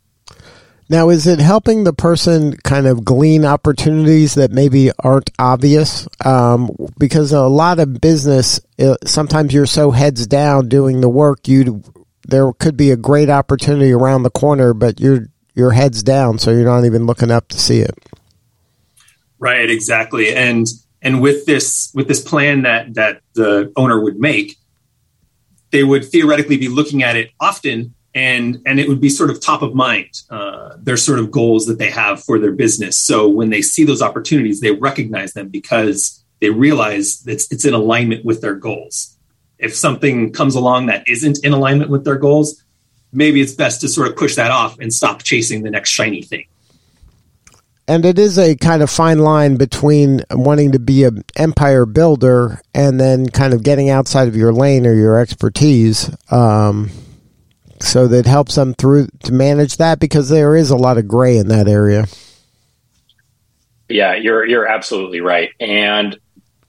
Now, 0.88 1.08
is 1.08 1.26
it 1.26 1.40
helping 1.40 1.82
the 1.82 1.92
person 1.92 2.56
kind 2.58 2.86
of 2.86 3.04
glean 3.04 3.44
opportunities 3.44 4.36
that 4.36 4.52
maybe 4.52 4.92
aren't 5.00 5.30
obvious? 5.36 6.06
Um, 6.24 6.70
because 6.96 7.32
a 7.32 7.42
lot 7.42 7.80
of 7.80 8.00
business, 8.00 8.60
uh, 8.78 8.94
sometimes 9.04 9.52
you're 9.52 9.66
so 9.66 9.90
heads 9.90 10.28
down 10.28 10.68
doing 10.68 11.00
the 11.00 11.08
work, 11.08 11.48
you 11.48 11.82
there 12.28 12.52
could 12.52 12.76
be 12.76 12.90
a 12.90 12.96
great 12.96 13.30
opportunity 13.30 13.92
around 13.92 14.22
the 14.22 14.30
corner, 14.30 14.74
but 14.74 15.00
your 15.00 15.28
your 15.54 15.70
head's 15.70 16.02
down, 16.02 16.38
so 16.38 16.50
you're 16.50 16.64
not 16.64 16.84
even 16.84 17.06
looking 17.06 17.30
up 17.30 17.48
to 17.48 17.58
see 17.58 17.80
it. 17.80 17.94
Right, 19.38 19.70
exactly, 19.70 20.34
and 20.34 20.66
and 21.02 21.20
with 21.20 21.46
this 21.46 21.90
with 21.94 22.08
this 22.08 22.22
plan 22.22 22.62
that 22.62 22.94
that 22.94 23.20
the 23.34 23.72
owner 23.76 24.00
would 24.00 24.18
make, 24.18 24.56
they 25.70 25.84
would 25.84 26.04
theoretically 26.04 26.56
be 26.56 26.68
looking 26.68 27.02
at 27.02 27.16
it 27.16 27.30
often 27.40 27.94
and 28.14 28.60
and 28.64 28.80
it 28.80 28.88
would 28.88 29.00
be 29.00 29.10
sort 29.10 29.30
of 29.30 29.40
top 29.40 29.62
of 29.62 29.74
mind 29.74 30.22
uh, 30.30 30.76
their 30.78 30.96
sort 30.96 31.18
of 31.18 31.30
goals 31.30 31.66
that 31.66 31.78
they 31.78 31.90
have 31.90 32.24
for 32.24 32.38
their 32.38 32.52
business. 32.52 32.96
So 32.96 33.28
when 33.28 33.50
they 33.50 33.62
see 33.62 33.84
those 33.84 34.02
opportunities 34.02 34.60
they 34.60 34.72
recognize 34.72 35.34
them 35.34 35.48
because 35.48 36.24
they 36.40 36.50
realize 36.50 37.20
that 37.20 37.32
it's, 37.32 37.52
it's 37.52 37.64
in 37.64 37.74
alignment 37.74 38.24
with 38.24 38.40
their 38.40 38.54
goals 38.54 39.15
if 39.58 39.74
something 39.74 40.32
comes 40.32 40.54
along 40.54 40.86
that 40.86 41.06
isn't 41.08 41.44
in 41.44 41.52
alignment 41.52 41.90
with 41.90 42.04
their 42.04 42.16
goals 42.16 42.62
maybe 43.12 43.40
it's 43.40 43.54
best 43.54 43.80
to 43.80 43.88
sort 43.88 44.08
of 44.08 44.16
push 44.16 44.34
that 44.34 44.50
off 44.50 44.78
and 44.78 44.92
stop 44.92 45.22
chasing 45.22 45.62
the 45.62 45.70
next 45.70 45.90
shiny 45.90 46.22
thing 46.22 46.46
and 47.88 48.04
it 48.04 48.18
is 48.18 48.38
a 48.38 48.56
kind 48.56 48.82
of 48.82 48.90
fine 48.90 49.20
line 49.20 49.56
between 49.56 50.22
wanting 50.30 50.72
to 50.72 50.78
be 50.78 51.04
an 51.04 51.22
empire 51.36 51.86
builder 51.86 52.60
and 52.74 53.00
then 53.00 53.28
kind 53.28 53.54
of 53.54 53.62
getting 53.62 53.90
outside 53.90 54.26
of 54.28 54.34
your 54.34 54.52
lane 54.52 54.86
or 54.86 54.94
your 54.94 55.18
expertise. 55.18 56.10
Um, 56.32 56.90
so 57.80 58.08
that 58.08 58.26
helps 58.26 58.56
them 58.56 58.74
through 58.74 59.08
to 59.24 59.32
manage 59.32 59.76
that 59.76 60.00
because 60.00 60.28
there 60.28 60.56
is 60.56 60.70
a 60.70 60.76
lot 60.76 60.98
of 60.98 61.06
gray 61.06 61.36
in 61.36 61.48
that 61.48 61.68
area. 61.68 62.06
Yeah, 63.88 64.14
you're 64.16 64.44
you're 64.44 64.66
absolutely 64.66 65.20
right, 65.20 65.50
and 65.60 66.18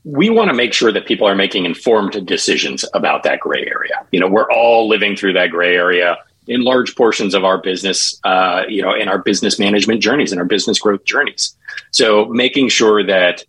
we 0.07 0.29
want 0.29 0.49
to 0.49 0.53
make 0.53 0.71
sure 0.71 0.93
that 0.93 1.05
people 1.05 1.27
are 1.27 1.35
making 1.35 1.65
informed 1.65 2.25
decisions 2.25 2.85
about 2.93 3.23
that 3.23 3.41
gray 3.41 3.65
area. 3.67 4.07
You 4.11 4.21
know, 4.21 4.27
we're 4.29 4.49
all 4.49 4.87
living 4.87 5.17
through 5.17 5.33
that 5.33 5.49
gray 5.49 5.75
area 5.75 6.17
in 6.47 6.61
large 6.61 6.95
portions 6.95 7.33
of 7.33 7.43
our 7.43 7.57
business, 7.57 8.17
uh, 8.23 8.63
you 8.69 8.81
know, 8.81 8.93
in 8.93 9.09
our 9.09 9.17
business 9.17 9.59
management 9.59 10.01
journeys 10.01 10.31
and 10.31 10.39
our 10.39 10.47
business 10.47 10.79
growth 10.79 11.03
journeys. 11.03 11.57
So 11.91 12.27
making 12.27 12.69
sure 12.69 13.05
that 13.05 13.43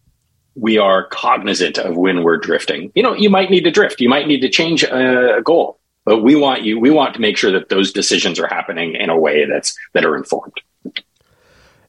we 0.56 0.78
are 0.78 1.06
cognizant 1.06 1.78
of 1.78 1.96
when 1.96 2.24
we're 2.24 2.38
drifting. 2.38 2.90
You 2.96 3.04
know, 3.04 3.14
you 3.14 3.30
might 3.30 3.50
need 3.50 3.62
to 3.62 3.70
drift. 3.70 4.00
You 4.00 4.08
might 4.08 4.26
need 4.26 4.40
to 4.40 4.48
change 4.48 4.82
a 4.82 5.40
goal, 5.44 5.78
but 6.04 6.24
we 6.24 6.34
want 6.34 6.64
you. 6.64 6.80
We 6.80 6.90
want 6.90 7.14
to 7.14 7.20
make 7.20 7.36
sure 7.36 7.52
that 7.52 7.68
those 7.68 7.92
decisions 7.92 8.40
are 8.40 8.48
happening 8.48 8.96
in 8.96 9.10
a 9.10 9.16
way 9.16 9.44
that's 9.44 9.78
that 9.94 10.04
are 10.04 10.16
informed. 10.16 10.54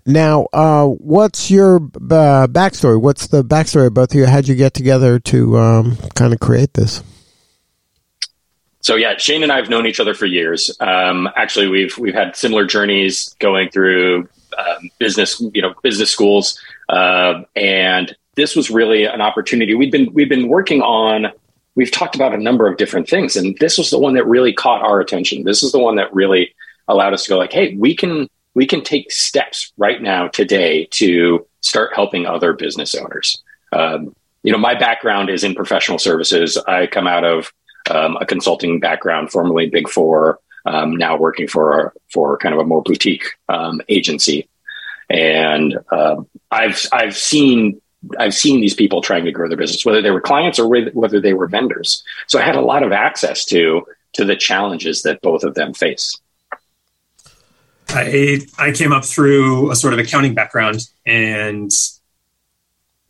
Now, 0.10 0.48
uh, 0.54 0.88
what's 0.88 1.52
your 1.52 1.76
uh, 1.76 2.48
backstory? 2.48 3.00
What's 3.00 3.28
the 3.28 3.44
backstory 3.44 3.86
of 3.88 3.94
both 3.94 4.10
of 4.10 4.16
you? 4.16 4.26
How'd 4.26 4.48
you 4.48 4.56
get 4.56 4.74
together 4.74 5.20
to 5.20 5.60
um, 5.60 5.98
kind 6.16 6.34
of 6.34 6.40
create 6.40 6.74
this? 6.74 7.04
So 8.82 8.96
yeah, 8.96 9.18
Shane 9.18 9.44
and 9.44 9.52
I 9.52 9.58
have 9.58 9.70
known 9.70 9.86
each 9.86 10.00
other 10.00 10.16
for 10.16 10.26
years. 10.26 10.76
Um, 10.80 11.30
actually, 11.36 11.68
we've 11.68 11.96
we've 12.00 12.16
had 12.16 12.36
similar 12.36 12.66
journeys 12.66 13.36
going 13.38 13.70
through 13.70 14.28
um, 14.58 14.90
business, 14.98 15.40
you 15.54 15.62
know, 15.62 15.76
business 15.84 16.10
schools, 16.10 16.60
uh, 16.90 17.44
and 17.56 18.16
this 18.34 18.56
was 18.56 18.72
really 18.72 19.04
an 19.04 19.22
opportunity. 19.22 19.76
We've 19.76 19.92
been 19.92 20.12
we've 20.12 20.30
been 20.30 20.48
working 20.48 20.82
on. 20.82 21.28
We've 21.76 21.92
talked 21.92 22.16
about 22.16 22.34
a 22.34 22.38
number 22.38 22.68
of 22.68 22.78
different 22.78 23.08
things, 23.08 23.36
and 23.36 23.56
this 23.60 23.78
was 23.78 23.92
the 23.92 24.00
one 24.00 24.16
that 24.16 24.26
really 24.26 24.54
caught 24.54 24.82
our 24.82 25.00
attention. 25.00 25.44
This 25.44 25.62
is 25.62 25.72
the 25.72 25.80
one 25.80 25.98
that 25.98 26.12
really 26.12 26.56
allowed 26.88 27.14
us 27.14 27.26
to 27.26 27.30
go 27.30 27.38
like, 27.38 27.54
"Hey, 27.54 27.76
we 27.76 27.96
can 27.96 28.28
we 28.60 28.68
can 28.68 28.84
take 28.84 29.10
steps 29.10 29.72
right 29.78 30.02
now 30.02 30.28
today 30.28 30.86
to 30.92 31.48
start 31.62 31.96
helping 31.96 32.26
other 32.26 32.52
business 32.52 32.94
owners." 32.94 33.42
Um, 33.72 34.14
you 34.44 34.52
know, 34.52 34.58
my 34.58 34.76
background 34.78 35.30
is 35.30 35.46
in 35.46 35.56
professional 35.56 35.98
services. 35.98 36.58
I 36.68 36.88
come 36.88 37.08
out 37.08 37.24
of 37.24 37.54
um, 37.90 38.18
a 38.20 38.26
consulting 38.26 38.82
background, 38.82 39.32
formerly 39.32 39.70
Big 39.70 39.88
Four, 39.88 40.40
um, 40.66 40.98
now 40.98 41.18
working 41.18 41.48
for 41.48 41.94
for 42.12 42.38
kind 42.38 42.54
of 42.54 42.60
a 42.60 42.66
more 42.66 42.84
boutique 42.84 43.28
um, 43.48 43.80
agency, 43.88 44.50
and 45.10 45.80
uh, 45.90 46.18
I've 46.52 46.86
I've 46.92 47.16
seen 47.16 47.80
I've 48.18 48.34
seen 48.34 48.60
these 48.60 48.74
people 48.74 49.02
trying 49.02 49.24
to 49.24 49.32
grow 49.32 49.48
their 49.48 49.58
business, 49.58 49.86
whether 49.86 50.02
they 50.02 50.12
were 50.12 50.22
clients 50.22 50.60
or 50.60 50.68
whether 50.68 51.22
they 51.22 51.34
were 51.34 51.48
vendors. 51.48 52.04
So 52.28 52.40
I 52.40 52.44
had 52.44 52.58
a 52.58 52.62
lot 52.62 52.84
of 52.84 52.92
access 52.92 53.46
to 53.46 53.86
to 54.16 54.26
the 54.26 54.36
challenges 54.36 55.04
that 55.04 55.22
both 55.22 55.44
of 55.46 55.56
them 55.56 55.74
face. 55.74 56.20
I 57.92 58.42
I 58.58 58.72
came 58.72 58.92
up 58.92 59.06
through 59.06 59.72
a 59.72 59.76
sort 59.76 59.94
of 59.94 60.00
accounting 60.00 60.34
background 60.34 60.88
and 61.06 61.72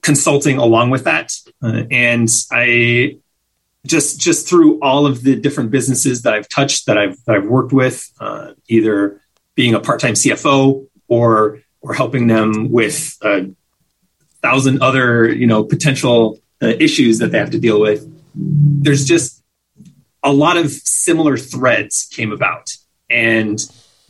consulting 0.02 0.58
along 0.58 0.90
with 0.90 1.04
that, 1.04 1.34
uh, 1.62 1.84
and 1.92 2.30
I 2.52 3.18
just 3.86 4.20
just 4.20 4.48
through 4.48 4.80
all 4.82 5.06
of 5.06 5.24
the 5.24 5.36
different 5.36 5.72
businesses 5.72 6.22
that 6.24 6.34
I've 6.34 6.48
touched 6.48 6.86
that 6.86 6.98
I've 6.98 7.24
that 7.26 7.36
I've 7.36 7.46
worked 7.46 7.74
with, 7.74 8.12
uh, 8.20 8.54
either 8.68 9.22
being 9.56 9.74
a 9.74 9.80
part 9.80 10.00
time 10.00 10.14
CFO 10.14 10.88
or 11.08 11.60
or 11.82 11.94
helping 11.94 12.28
them 12.28 12.72
with 12.72 13.18
a 13.22 13.50
thousand 14.42 14.82
other 14.82 15.32
you 15.32 15.48
know 15.48 15.64
potential 15.64 16.40
uh, 16.62 16.68
issues 16.68 17.20
that 17.20 17.32
they 17.32 17.38
have 17.38 17.52
to 17.52 17.60
deal 17.60 17.82
with. 17.82 18.10
There's 18.34 19.06
just 19.06 19.44
a 20.24 20.32
lot 20.32 20.58
of 20.58 20.72
similar 20.72 21.38
threads 21.38 22.08
came 22.12 22.32
about, 22.32 22.76
and 23.10 23.60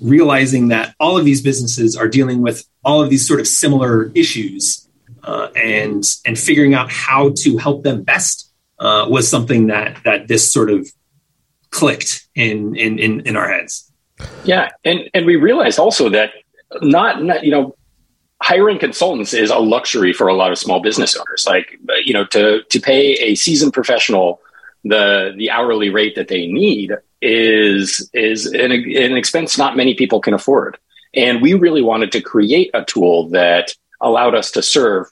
realizing 0.01 0.69
that 0.69 0.95
all 0.99 1.17
of 1.17 1.25
these 1.25 1.41
businesses 1.41 1.95
are 1.95 2.07
dealing 2.07 2.41
with 2.41 2.65
all 2.83 3.01
of 3.01 3.09
these 3.09 3.27
sort 3.27 3.39
of 3.39 3.47
similar 3.47 4.11
issues, 4.15 4.87
uh, 5.23 5.49
and 5.55 6.03
and 6.25 6.37
figuring 6.37 6.73
out 6.73 6.91
how 6.91 7.31
to 7.37 7.57
help 7.57 7.83
them 7.83 8.03
best 8.03 8.51
uh, 8.79 9.05
was 9.09 9.27
something 9.27 9.67
that 9.67 9.97
that 10.05 10.27
this 10.27 10.51
sort 10.51 10.69
of 10.69 10.89
clicked 11.71 12.27
in 12.35 12.75
in 12.75 12.99
in, 12.99 13.21
in 13.21 13.35
our 13.35 13.49
heads. 13.49 13.91
Yeah, 14.43 14.69
and 14.83 15.09
and 15.13 15.25
we 15.25 15.35
realized 15.35 15.79
also 15.79 16.09
that 16.09 16.31
not, 16.81 17.23
not 17.23 17.43
you 17.43 17.51
know 17.51 17.75
hiring 18.41 18.79
consultants 18.79 19.33
is 19.33 19.49
a 19.49 19.59
luxury 19.59 20.13
for 20.13 20.27
a 20.27 20.33
lot 20.33 20.51
of 20.51 20.57
small 20.57 20.79
business 20.81 21.15
owners. 21.15 21.45
Like 21.45 21.77
you 22.05 22.13
know 22.13 22.25
to 22.27 22.63
to 22.63 22.79
pay 22.79 23.13
a 23.13 23.35
seasoned 23.35 23.73
professional 23.73 24.41
the 24.83 25.33
the 25.37 25.49
hourly 25.51 25.89
rate 25.89 26.15
that 26.15 26.27
they 26.27 26.47
need 26.47 26.93
is 27.21 28.09
is 28.13 28.45
an, 28.45 28.71
an 28.71 29.17
expense 29.17 29.57
not 29.57 29.77
many 29.77 29.93
people 29.93 30.21
can 30.21 30.33
afford. 30.33 30.77
And 31.13 31.41
we 31.41 31.53
really 31.53 31.81
wanted 31.81 32.11
to 32.13 32.21
create 32.21 32.69
a 32.73 32.85
tool 32.85 33.29
that 33.29 33.73
allowed 33.99 34.35
us 34.35 34.51
to 34.51 34.61
serve 34.61 35.07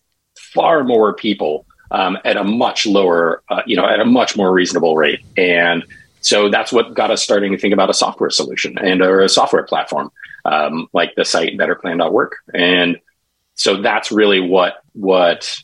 far 0.54 0.84
more 0.84 1.14
people 1.14 1.66
um, 1.92 2.18
at 2.24 2.38
a 2.38 2.44
much 2.44 2.86
lower, 2.86 3.44
uh, 3.50 3.62
you 3.66 3.76
know, 3.76 3.86
at 3.86 4.00
a 4.00 4.06
much 4.06 4.38
more 4.38 4.52
reasonable 4.52 4.96
rate. 4.96 5.22
And 5.36 5.84
so 6.22 6.50
that's 6.50 6.72
what 6.72 6.94
got 6.94 7.12
us 7.12 7.24
starting 7.24 7.52
to 7.52 7.58
think 7.58 7.74
about 7.74 7.90
a 7.90 7.94
software 7.94 8.30
solution 8.30 8.78
and 8.78 9.02
or 9.02 9.22
a 9.22 9.30
software 9.30 9.64
platform 9.64 10.12
um, 10.46 10.88
like 10.94 11.16
the 11.16 11.26
site 11.26 11.58
betterplan.work. 11.58 12.38
And 12.54 13.00
so 13.56 13.82
that's 13.82 14.12
really 14.12 14.40
what 14.40 14.84
what 14.94 15.56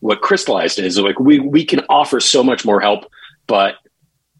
what 0.00 0.20
crystallized 0.20 0.78
is 0.78 0.98
like 0.98 1.20
we 1.20 1.38
we 1.38 1.64
can 1.64 1.80
offer 1.88 2.18
so 2.18 2.42
much 2.42 2.64
more 2.64 2.80
help, 2.80 3.10
but 3.46 3.76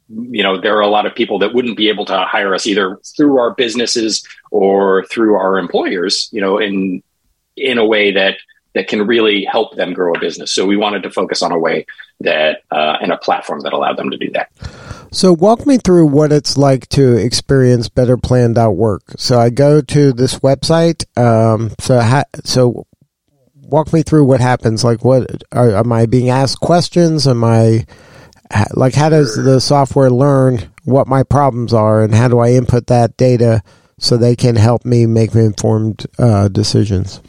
you 0.09 0.43
know 0.43 0.61
there 0.61 0.77
are 0.77 0.83
a 0.83 0.89
lot 0.89 1.07
of 1.07 1.15
people 1.15 1.39
that 1.39 1.55
wouldn't 1.55 1.77
be 1.77 1.89
able 1.89 2.05
to 2.05 2.19
hire 2.25 2.55
us 2.55 2.67
either 2.67 2.99
through 3.17 3.39
our 3.39 3.55
businesses 3.55 4.27
or 4.51 5.05
through 5.07 5.35
our 5.35 5.59
employers 5.59 6.29
you 6.33 6.41
know 6.41 6.59
in 6.59 7.03
in 7.57 7.79
a 7.79 7.85
way 7.85 8.13
that 8.13 8.37
that 8.75 8.89
can 8.89 9.07
really 9.07 9.45
help 9.45 9.77
them 9.77 9.93
grow 9.93 10.15
a 10.15 10.19
business. 10.19 10.53
So 10.53 10.67
we 10.67 10.77
wanted 10.77 11.03
to 11.03 11.11
focus 11.11 11.43
on 11.43 11.53
a 11.53 11.59
way 11.59 11.87
that 12.21 12.63
uh, 12.71 12.97
and 13.01 13.13
a 13.13 13.19
platform 13.19 13.61
that 13.61 13.73
allowed 13.73 13.97
them 13.97 14.11
to 14.11 14.17
do 14.17 14.31
that. 14.31 14.51
So 15.13 15.33
walk 15.33 15.67
me 15.67 15.77
through 15.77 16.07
what 16.07 16.33
it's 16.33 16.57
like 16.57 16.89
to 16.91 17.17
experience 17.17 17.91
BetterPlan.work 17.91 19.03
So 19.19 19.39
I 19.39 19.51
go 19.51 19.83
to 19.83 20.13
this 20.13 20.39
website. 20.39 21.05
Um, 21.19 21.73
so 21.79 22.01
ha- 22.01 22.25
so 22.45 22.87
walk 23.61 23.93
me 23.93 24.03
through 24.03 24.25
what 24.25 24.41
happens. 24.41 24.85
Like 24.85 25.05
what 25.05 25.43
are, 25.53 25.77
am 25.77 25.93
I 25.93 26.07
being 26.07 26.31
asked 26.31 26.61
questions? 26.61 27.27
Am 27.27 27.45
I 27.45 27.85
like 28.75 28.95
how 28.95 29.09
does 29.09 29.37
the 29.37 29.61
software 29.61 30.11
learn 30.11 30.71
what 30.85 31.07
my 31.07 31.23
problems 31.23 31.73
are 31.73 32.03
and 32.03 32.15
how 32.15 32.29
do 32.29 32.39
I 32.39 32.53
input 32.53 32.87
that 32.89 33.17
data 33.17 33.63
so 33.99 34.17
they 34.17 34.37
can 34.37 34.57
help 34.57 34.85
me 34.85 35.07
make 35.07 35.35
informed 35.35 36.07
uh, 36.19 36.49
decisions? 36.49 37.21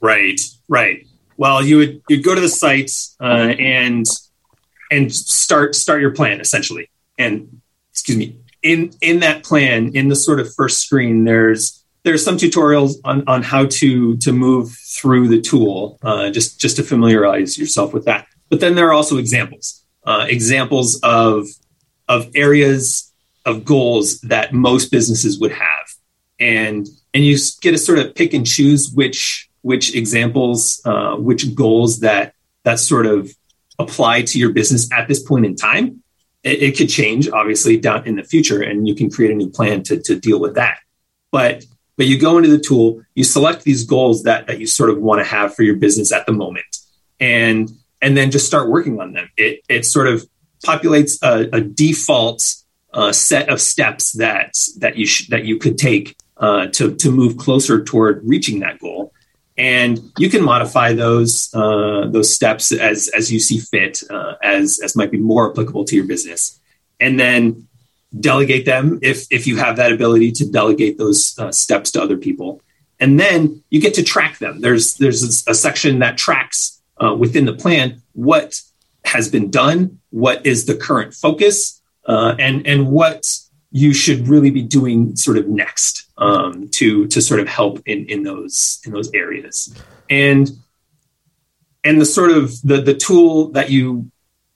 Right. 0.00 0.40
Right. 0.68 1.06
Well, 1.36 1.64
you 1.64 1.76
would 1.78 2.02
you'd 2.08 2.24
go 2.24 2.34
to 2.34 2.40
the 2.40 2.48
site 2.48 2.90
uh, 3.20 3.54
and 3.58 4.04
and 4.90 5.12
start 5.12 5.74
start 5.74 6.00
your 6.00 6.12
plan 6.12 6.40
essentially. 6.40 6.90
And 7.16 7.60
excuse 7.90 8.18
me, 8.18 8.36
in 8.62 8.92
in 9.00 9.20
that 9.20 9.44
plan, 9.44 9.94
in 9.94 10.08
the 10.08 10.16
sort 10.16 10.40
of 10.40 10.52
first 10.54 10.80
screen, 10.80 11.24
there's 11.24 11.84
there's 12.02 12.24
some 12.24 12.36
tutorials 12.36 12.94
on, 13.04 13.24
on 13.26 13.42
how 13.42 13.66
to 13.66 14.16
to 14.18 14.32
move 14.32 14.72
through 14.96 15.28
the 15.28 15.40
tool, 15.40 15.98
uh, 16.02 16.30
just 16.30 16.60
just 16.60 16.76
to 16.76 16.82
familiarize 16.82 17.58
yourself 17.58 17.92
with 17.92 18.04
that. 18.04 18.26
But 18.50 18.60
then 18.60 18.74
there 18.74 18.88
are 18.88 18.92
also 18.92 19.18
examples, 19.18 19.84
uh, 20.04 20.26
examples 20.28 21.00
of 21.02 21.46
of 22.08 22.30
areas 22.34 23.12
of 23.44 23.64
goals 23.64 24.20
that 24.20 24.52
most 24.52 24.90
businesses 24.90 25.38
would 25.40 25.52
have, 25.52 25.94
and 26.38 26.86
and 27.14 27.24
you 27.24 27.36
get 27.60 27.72
to 27.72 27.78
sort 27.78 27.98
of 27.98 28.14
pick 28.14 28.34
and 28.34 28.46
choose 28.46 28.90
which 28.90 29.48
which 29.62 29.94
examples, 29.94 30.80
uh, 30.84 31.16
which 31.16 31.54
goals 31.54 32.00
that 32.00 32.34
that 32.64 32.78
sort 32.78 33.06
of 33.06 33.30
apply 33.78 34.22
to 34.22 34.38
your 34.38 34.52
business 34.52 34.90
at 34.92 35.08
this 35.08 35.22
point 35.22 35.46
in 35.46 35.56
time. 35.56 36.02
It, 36.44 36.62
it, 36.62 36.76
could 36.76 36.88
change, 36.88 37.28
obviously, 37.28 37.76
down 37.78 38.06
in 38.06 38.16
the 38.16 38.22
future, 38.22 38.62
and 38.62 38.86
you 38.86 38.94
can 38.94 39.10
create 39.10 39.32
a 39.32 39.34
new 39.34 39.50
plan 39.50 39.82
to, 39.84 40.00
to 40.02 40.18
deal 40.18 40.38
with 40.38 40.54
that. 40.54 40.78
But 41.32 41.64
but 41.96 42.06
you 42.06 42.18
go 42.18 42.38
into 42.38 42.48
the 42.48 42.60
tool, 42.60 43.02
you 43.14 43.24
select 43.24 43.64
these 43.64 43.84
goals 43.84 44.22
that 44.22 44.46
that 44.46 44.60
you 44.60 44.66
sort 44.66 44.90
of 44.90 44.98
want 44.98 45.20
to 45.20 45.24
have 45.24 45.54
for 45.54 45.64
your 45.64 45.76
business 45.76 46.12
at 46.12 46.26
the 46.26 46.32
moment, 46.32 46.78
and 47.18 47.70
and 48.00 48.16
then 48.16 48.30
just 48.30 48.46
start 48.46 48.68
working 48.68 49.00
on 49.00 49.12
them. 49.12 49.30
It 49.36 49.60
it 49.68 49.84
sort 49.84 50.08
of 50.08 50.26
populates 50.64 51.18
a, 51.22 51.56
a 51.56 51.60
default 51.60 52.42
uh, 52.92 53.12
set 53.12 53.48
of 53.48 53.60
steps 53.60 54.12
that 54.12 54.54
that 54.78 54.96
you 54.96 55.06
sh- 55.06 55.28
that 55.28 55.44
you 55.44 55.58
could 55.58 55.78
take 55.78 56.16
uh, 56.36 56.66
to 56.68 56.94
to 56.96 57.10
move 57.10 57.36
closer 57.36 57.82
toward 57.82 58.22
reaching 58.24 58.60
that 58.60 58.78
goal. 58.78 59.12
And 59.56 60.00
you 60.18 60.30
can 60.30 60.44
modify 60.44 60.92
those 60.92 61.50
uh, 61.52 62.06
those 62.08 62.32
steps 62.32 62.70
as 62.72 63.08
as 63.08 63.32
you 63.32 63.40
see 63.40 63.58
fit, 63.58 64.02
uh, 64.08 64.34
as 64.42 64.78
as 64.82 64.94
might 64.94 65.10
be 65.10 65.18
more 65.18 65.50
applicable 65.50 65.84
to 65.86 65.96
your 65.96 66.06
business, 66.06 66.60
and 67.00 67.18
then 67.18 67.68
delegate 68.18 68.64
them 68.64 68.98
if 69.02 69.26
if 69.30 69.46
you 69.46 69.56
have 69.56 69.76
that 69.76 69.92
ability 69.92 70.32
to 70.32 70.50
delegate 70.50 70.96
those 70.96 71.38
uh, 71.38 71.52
steps 71.52 71.90
to 71.92 72.02
other 72.02 72.16
people 72.16 72.62
and 73.00 73.20
then 73.20 73.62
you 73.68 73.80
get 73.80 73.94
to 73.94 74.02
track 74.02 74.38
them 74.38 74.60
there's 74.60 74.94
there's 74.94 75.46
a 75.46 75.54
section 75.54 75.98
that 75.98 76.16
tracks 76.16 76.77
uh, 77.02 77.14
within 77.14 77.44
the 77.44 77.52
plan 77.52 78.02
what 78.12 78.60
has 79.04 79.28
been 79.28 79.50
done 79.50 79.98
what 80.10 80.44
is 80.44 80.66
the 80.66 80.76
current 80.76 81.14
focus 81.14 81.80
uh, 82.06 82.34
and 82.38 82.66
and 82.66 82.88
what 82.88 83.26
you 83.70 83.92
should 83.92 84.28
really 84.28 84.50
be 84.50 84.62
doing 84.62 85.14
sort 85.14 85.36
of 85.36 85.46
next 85.48 86.10
um, 86.16 86.68
to 86.68 87.06
to 87.08 87.20
sort 87.20 87.40
of 87.40 87.48
help 87.48 87.80
in 87.86 88.06
in 88.06 88.22
those 88.22 88.80
in 88.84 88.92
those 88.92 89.12
areas. 89.12 89.74
And 90.08 90.50
and 91.84 92.00
the 92.00 92.06
sort 92.06 92.30
of 92.30 92.60
the 92.62 92.80
the 92.80 92.94
tool 92.94 93.50
that 93.50 93.70
you 93.70 94.10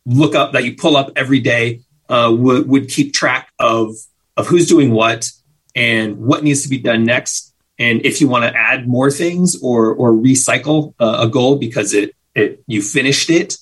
look 0.06 0.34
up 0.34 0.52
that 0.52 0.64
you 0.64 0.76
pull 0.76 0.96
up 0.96 1.12
every 1.14 1.40
day 1.40 1.80
uh, 2.08 2.34
would, 2.36 2.68
would 2.68 2.88
keep 2.88 3.12
track 3.12 3.52
of 3.58 3.94
of 4.36 4.46
who's 4.46 4.66
doing 4.66 4.90
what 4.90 5.30
and 5.74 6.16
what 6.16 6.42
needs 6.42 6.62
to 6.62 6.68
be 6.68 6.78
done 6.78 7.04
next. 7.04 7.54
And 7.78 8.04
if 8.04 8.20
you 8.20 8.28
want 8.28 8.44
to 8.44 8.56
add 8.56 8.88
more 8.88 9.10
things 9.10 9.60
or 9.62 9.94
or 9.94 10.12
recycle 10.12 10.94
uh, 10.98 11.18
a 11.20 11.28
goal 11.28 11.56
because 11.56 11.92
it 11.92 12.14
it 12.34 12.62
you 12.66 12.82
finished 12.82 13.30
it 13.30 13.56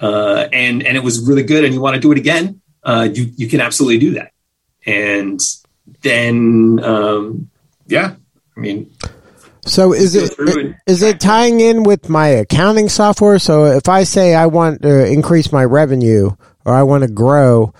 uh, 0.00 0.48
and 0.52 0.82
and 0.82 0.96
it 0.96 1.02
was 1.02 1.26
really 1.26 1.42
good 1.42 1.64
and 1.64 1.74
you 1.74 1.80
want 1.80 1.94
to 1.94 2.00
do 2.00 2.12
it 2.12 2.18
again 2.18 2.60
uh, 2.82 3.08
you 3.12 3.30
you 3.36 3.48
can 3.48 3.60
absolutely 3.60 3.98
do 3.98 4.14
that. 4.14 4.32
And 4.86 5.40
then 6.02 6.80
um, 6.82 7.50
yeah 7.86 8.14
i 8.56 8.60
mean 8.60 8.90
so 9.66 9.92
is 9.92 10.14
it 10.14 10.34
is 10.86 11.02
it 11.02 11.20
tying 11.20 11.60
in 11.60 11.82
with 11.82 12.08
my 12.08 12.28
accounting 12.28 12.88
software? 12.88 13.38
So 13.38 13.64
if 13.66 13.88
i 13.88 14.04
say 14.04 14.34
i 14.34 14.46
want 14.46 14.82
to 14.82 15.06
increase 15.06 15.52
my 15.52 15.64
revenue 15.64 16.30
or 16.64 16.74
I 16.74 16.82
want 16.82 17.02
to 17.02 17.10
grow, 17.10 17.72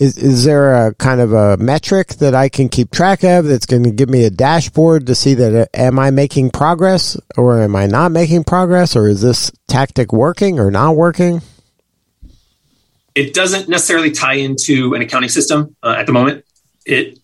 is 0.00 0.16
is 0.16 0.44
there 0.44 0.86
a 0.86 0.94
kind 0.94 1.20
of 1.20 1.32
a 1.32 1.58
metric 1.58 2.14
that 2.14 2.34
I 2.34 2.48
can 2.48 2.70
keep 2.70 2.90
track 2.90 3.22
of 3.22 3.44
that's 3.44 3.66
going 3.66 3.84
to 3.84 3.90
give 3.90 4.08
me 4.08 4.24
a 4.24 4.30
dashboard 4.30 5.06
to 5.06 5.14
see 5.14 5.34
that 5.34 5.54
uh, 5.54 5.66
am 5.74 5.98
I 5.98 6.10
making 6.10 6.50
progress 6.50 7.20
or 7.36 7.62
am 7.62 7.76
I 7.76 7.86
not 7.86 8.10
making 8.10 8.44
progress 8.44 8.96
or 8.96 9.06
is 9.06 9.20
this 9.20 9.52
tactic 9.68 10.12
working 10.12 10.58
or 10.58 10.70
not 10.70 10.96
working? 10.96 11.42
It 13.14 13.34
doesn't 13.34 13.68
necessarily 13.68 14.10
tie 14.10 14.34
into 14.34 14.94
an 14.94 15.02
accounting 15.02 15.28
system 15.28 15.76
uh, 15.82 15.96
at 15.98 16.06
the 16.06 16.12
moment. 16.12 16.46
It 16.86 17.18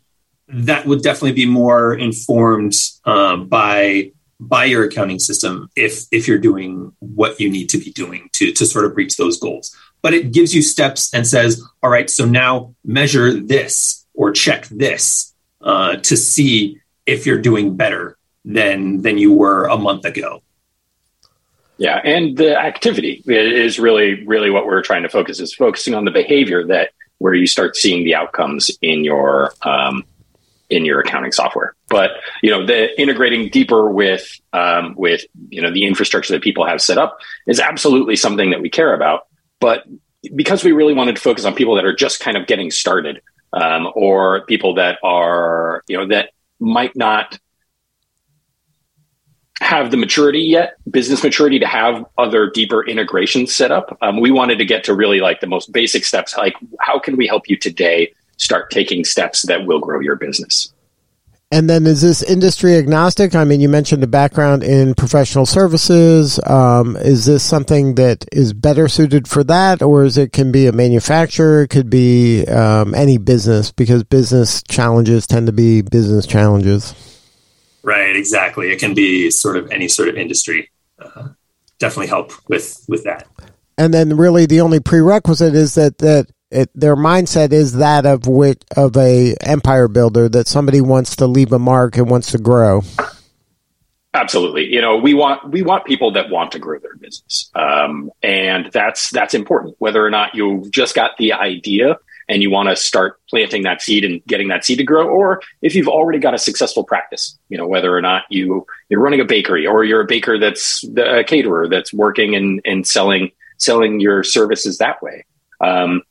that 0.49 0.87
would 0.87 1.03
definitely 1.03 1.33
be 1.33 1.47
more 1.47 1.95
informed 1.95 2.75
uh, 3.07 3.37
by 3.37 4.13
by 4.39 4.67
your 4.67 4.85
accounting 4.85 5.19
system 5.19 5.71
if 5.77 6.05
if 6.13 6.29
you're 6.29 6.39
doing 6.39 6.93
what 6.99 7.41
you 7.41 7.49
need 7.49 7.71
to 7.71 7.79
be 7.79 7.91
doing 7.93 8.29
to 8.35 8.53
to 8.53 8.67
sort 8.67 8.85
of 8.85 8.95
reach 8.97 9.17
those 9.17 9.39
goals 9.41 9.75
but 10.07 10.15
it 10.15 10.31
gives 10.31 10.55
you 10.55 10.63
steps 10.63 11.13
and 11.13 11.27
says, 11.27 11.61
all 11.83 11.91
right, 11.91 12.09
so 12.09 12.25
now 12.25 12.73
measure 12.85 13.33
this 13.33 14.07
or 14.15 14.31
check 14.31 14.65
this 14.69 15.35
uh, 15.63 15.97
to 15.97 16.17
see 16.17 16.81
if 17.07 17.27
you're 17.27 17.43
doing 17.43 17.75
better 17.75 18.17
than 18.45 19.03
than 19.03 19.19
you 19.19 19.33
were 19.33 19.65
a 19.65 19.77
month 19.77 20.05
ago. 20.05 20.45
Yeah, 21.79 22.01
and 22.05 22.37
the 22.37 22.57
activity 22.57 23.21
is 23.27 23.81
really, 23.81 24.25
really 24.27 24.49
what 24.49 24.65
we're 24.65 24.81
trying 24.81 25.03
to 25.03 25.09
focus 25.09 25.41
is 25.41 25.53
focusing 25.53 25.93
on 25.93 26.05
the 26.05 26.13
behavior 26.13 26.65
that 26.69 26.91
where 27.19 27.35
you 27.35 27.49
start 27.49 27.75
seeing 27.75 28.05
the 28.05 28.15
outcomes 28.15 28.71
in 28.81 29.03
your 29.03 29.55
um, 29.63 30.05
in 30.71 30.85
your 30.85 31.01
accounting 31.01 31.33
software. 31.33 31.75
But 31.89 32.13
you 32.45 32.51
know, 32.53 32.65
the 32.65 32.97
integrating 33.01 33.49
deeper 33.49 33.91
with 33.91 34.41
um, 34.53 34.95
with 34.97 35.25
you 35.49 35.63
know 35.63 35.73
the 35.73 35.85
infrastructure 35.85 36.33
that 36.33 36.43
people 36.43 36.65
have 36.65 36.81
set 36.81 36.97
up 36.97 37.19
is 37.49 37.59
absolutely 37.59 38.15
something 38.15 38.51
that 38.51 38.61
we 38.61 38.71
care 38.71 38.95
about. 38.95 39.27
But 39.59 39.85
because 40.35 40.65
we 40.65 40.73
really 40.73 40.95
wanted 40.95 41.17
to 41.17 41.23
focus 41.23 41.45
on 41.45 41.55
people 41.55 41.75
that 41.77 41.85
are 41.85 41.95
just 41.95 42.21
kind 42.21 42.37
of 42.37 42.47
getting 42.47 42.71
started, 42.71 43.21
um, 43.53 43.91
or 43.95 44.45
people 44.47 44.75
that 44.75 44.99
are, 45.03 45.83
you 45.89 45.97
know, 45.97 46.07
that 46.09 46.31
might 46.59 46.97
not 46.97 47.39
have 49.61 49.91
the 49.91 49.97
maturity 49.97 50.41
yet, 50.41 50.75
business 50.91 51.25
maturity 51.25 51.59
to 51.59 51.67
have 51.67 52.05
other 52.19 52.51
deeper 52.51 52.87
integrations 52.87 53.55
set 53.55 53.73
up. 53.73 53.97
Um, 54.03 54.21
we 54.21 54.31
wanted 54.31 54.59
to 54.59 54.65
get 54.65 54.85
to 54.85 54.95
really 54.95 55.21
like 55.21 55.41
the 55.41 55.47
most 55.47 55.73
basic 55.73 56.05
steps, 56.05 56.37
like 56.37 56.55
how 56.81 56.99
can 56.99 57.17
we 57.17 57.27
help 57.27 57.49
you 57.49 57.57
today 57.57 58.13
start 58.37 58.71
taking 58.71 59.05
steps 59.05 59.43
that 59.43 59.65
will 59.65 59.79
grow 59.79 60.01
your 60.01 60.17
business? 60.17 60.73
And 61.53 61.71
then 61.71 61.87
is 61.87 62.03
this 62.03 62.25
industry 62.25 62.75
agnostic? 62.75 63.37
I 63.37 63.45
mean, 63.45 63.61
you 63.61 63.69
mentioned 63.69 64.03
a 64.03 64.09
background 64.09 64.65
in 64.65 64.95
professional 64.95 65.47
services. 65.47 66.41
Um, 66.45 66.97
is 66.97 67.25
this 67.25 67.45
something 67.45 67.95
that 67.95 68.25
is 68.33 68.53
better 68.53 68.89
suited 68.89 69.29
for 69.29 69.45
that, 69.45 69.81
or 69.81 70.03
is 70.03 70.19
it 70.19 70.33
can 70.33 70.51
be 70.51 70.67
a 70.67 70.73
manufacturer? 70.73 71.63
It 71.63 71.69
could 71.69 71.89
be 71.89 72.45
um, 72.47 72.97
any 72.97 73.17
business 73.19 73.71
because 73.71 74.03
business 74.03 74.61
challenges 74.65 75.29
tend 75.29 75.47
to 75.47 75.53
be 75.53 75.83
business 75.83 76.27
challenges. 76.27 76.95
Right. 77.85 78.17
Exactly. 78.17 78.73
It 78.73 78.81
can 78.81 78.95
be 78.95 79.31
sort 79.31 79.57
of 79.57 79.71
any 79.71 79.87
sort 79.87 80.09
of 80.09 80.17
industry. 80.17 80.69
Uh, 80.99 81.29
definitely 81.79 82.09
help 82.09 82.33
with 82.49 82.85
with 82.89 83.05
that. 83.05 83.29
And 83.79 83.95
then, 83.95 84.17
really, 84.17 84.47
the 84.47 84.63
only 84.63 84.81
prerequisite 84.81 85.55
is 85.55 85.77
that 85.77 85.99
that 85.99 86.27
it, 86.51 86.71
their 86.75 86.97
mindset 86.97 87.53
is 87.53 87.75
that 87.75 88.07
of 88.07 88.27
which 88.27 88.63
of 88.77 88.97
a 88.97 89.35
empire 89.41 89.89
builder 89.89 90.29
that 90.29 90.47
somebody 90.47 90.81
wants 90.81 91.17
to 91.17 91.27
leave 91.27 91.53
a 91.53 91.59
mark 91.59 91.97
and 91.97 92.09
wants 92.09 92.33
to 92.33 92.39
grow. 92.39 92.83
Absolutely, 94.15 94.65
you 94.65 94.81
know 94.81 94.97
we 94.97 95.13
want 95.13 95.51
we 95.51 95.63
want 95.63 95.85
people 95.85 96.13
that 96.13 96.31
want 96.31 96.53
to 96.53 96.59
grow 96.59 96.79
their 96.79 96.97
business, 96.97 97.51
um, 97.55 98.11
and 98.23 98.71
that's 98.73 99.11
that's 99.11 99.35
important. 99.35 99.75
Whether 99.79 100.05
or 100.05 100.11
not 100.11 100.35
you 100.35 100.65
just 100.71 100.95
got 100.95 101.17
the 101.19 101.35
idea 101.35 101.99
and 102.29 102.43
you 102.43 102.51
want 102.51 102.69
to 102.69 102.77
start 102.77 103.21
planting 103.29 103.65
that 103.65 103.83
seed 103.83 104.05
and 104.05 104.25
getting 104.25 104.49
that 104.49 104.65
seed 104.65 104.79
to 104.79 104.85
grow, 104.85 105.07
or 105.07 105.43
if 105.61 105.75
you've 105.75 105.89
already 105.89 106.19
got 106.19 106.33
a 106.33 106.39
successful 106.39 106.83
practice, 106.83 107.39
you 107.51 107.59
know 107.59 107.67
whether 107.67 107.95
or 107.95 108.01
not 108.01 108.23
you 108.31 108.65
you're 108.89 109.01
running 109.01 109.21
a 109.21 109.25
bakery 109.25 109.67
or 109.67 109.85
you're 109.85 110.01
a 110.01 110.07
baker 110.07 110.39
that's 110.39 110.83
a 110.97 111.23
caterer 111.25 111.69
that's 111.69 111.93
working 111.93 112.35
and 112.35 112.63
and 112.65 112.87
selling 112.87 113.33
selling 113.59 114.01
your 114.01 114.23
services 114.23 114.79
that 114.79 115.03
way. 115.03 115.27
Um, 115.61 116.03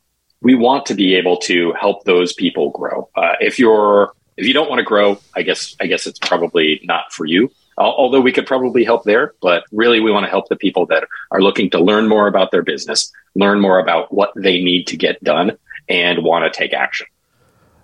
we 0.45 0.53
want 0.53 0.86
to 0.86 0.93
be 0.93 1.15
able 1.15 1.38
to 1.38 1.73
help 1.73 2.03
those 2.03 2.31
people 2.31 2.69
grow. 2.69 3.10
Uh, 3.15 3.34
if 3.39 3.58
you're 3.58 4.13
if 4.38 4.45
you 4.45 4.53
don't 4.53 4.69
want 4.69 4.77
to 4.77 4.84
grow, 4.84 5.19
I 5.36 5.41
guess 5.41 5.75
I 5.81 5.88
guess 5.88 6.05
it's 6.05 6.19
probably 6.19 6.81
not 6.84 7.12
for 7.12 7.25
you. 7.25 7.49
Although 7.79 8.21
we 8.21 8.31
could 8.31 8.45
probably 8.45 8.84
help 8.86 9.03
there, 9.05 9.34
but 9.41 9.63
really 9.71 9.99
we 9.99 10.12
want 10.12 10.23
to 10.25 10.29
help 10.29 10.47
the 10.47 10.55
people 10.55 10.86
that 10.86 11.08
are 11.31 11.41
looking 11.41 11.71
to 11.71 11.79
learn 11.79 12.08
more 12.08 12.27
about 12.27 12.51
their 12.51 12.62
business, 12.62 13.12
learn 13.34 13.60
more 13.60 13.79
about 13.79 14.13
what 14.13 14.34
they 14.36 14.62
need 14.62 14.86
to 14.88 14.97
get 14.97 15.21
done, 15.23 15.58
and 15.89 16.23
want 16.23 16.45
to 16.45 16.55
take 16.55 16.73
action. 16.73 17.08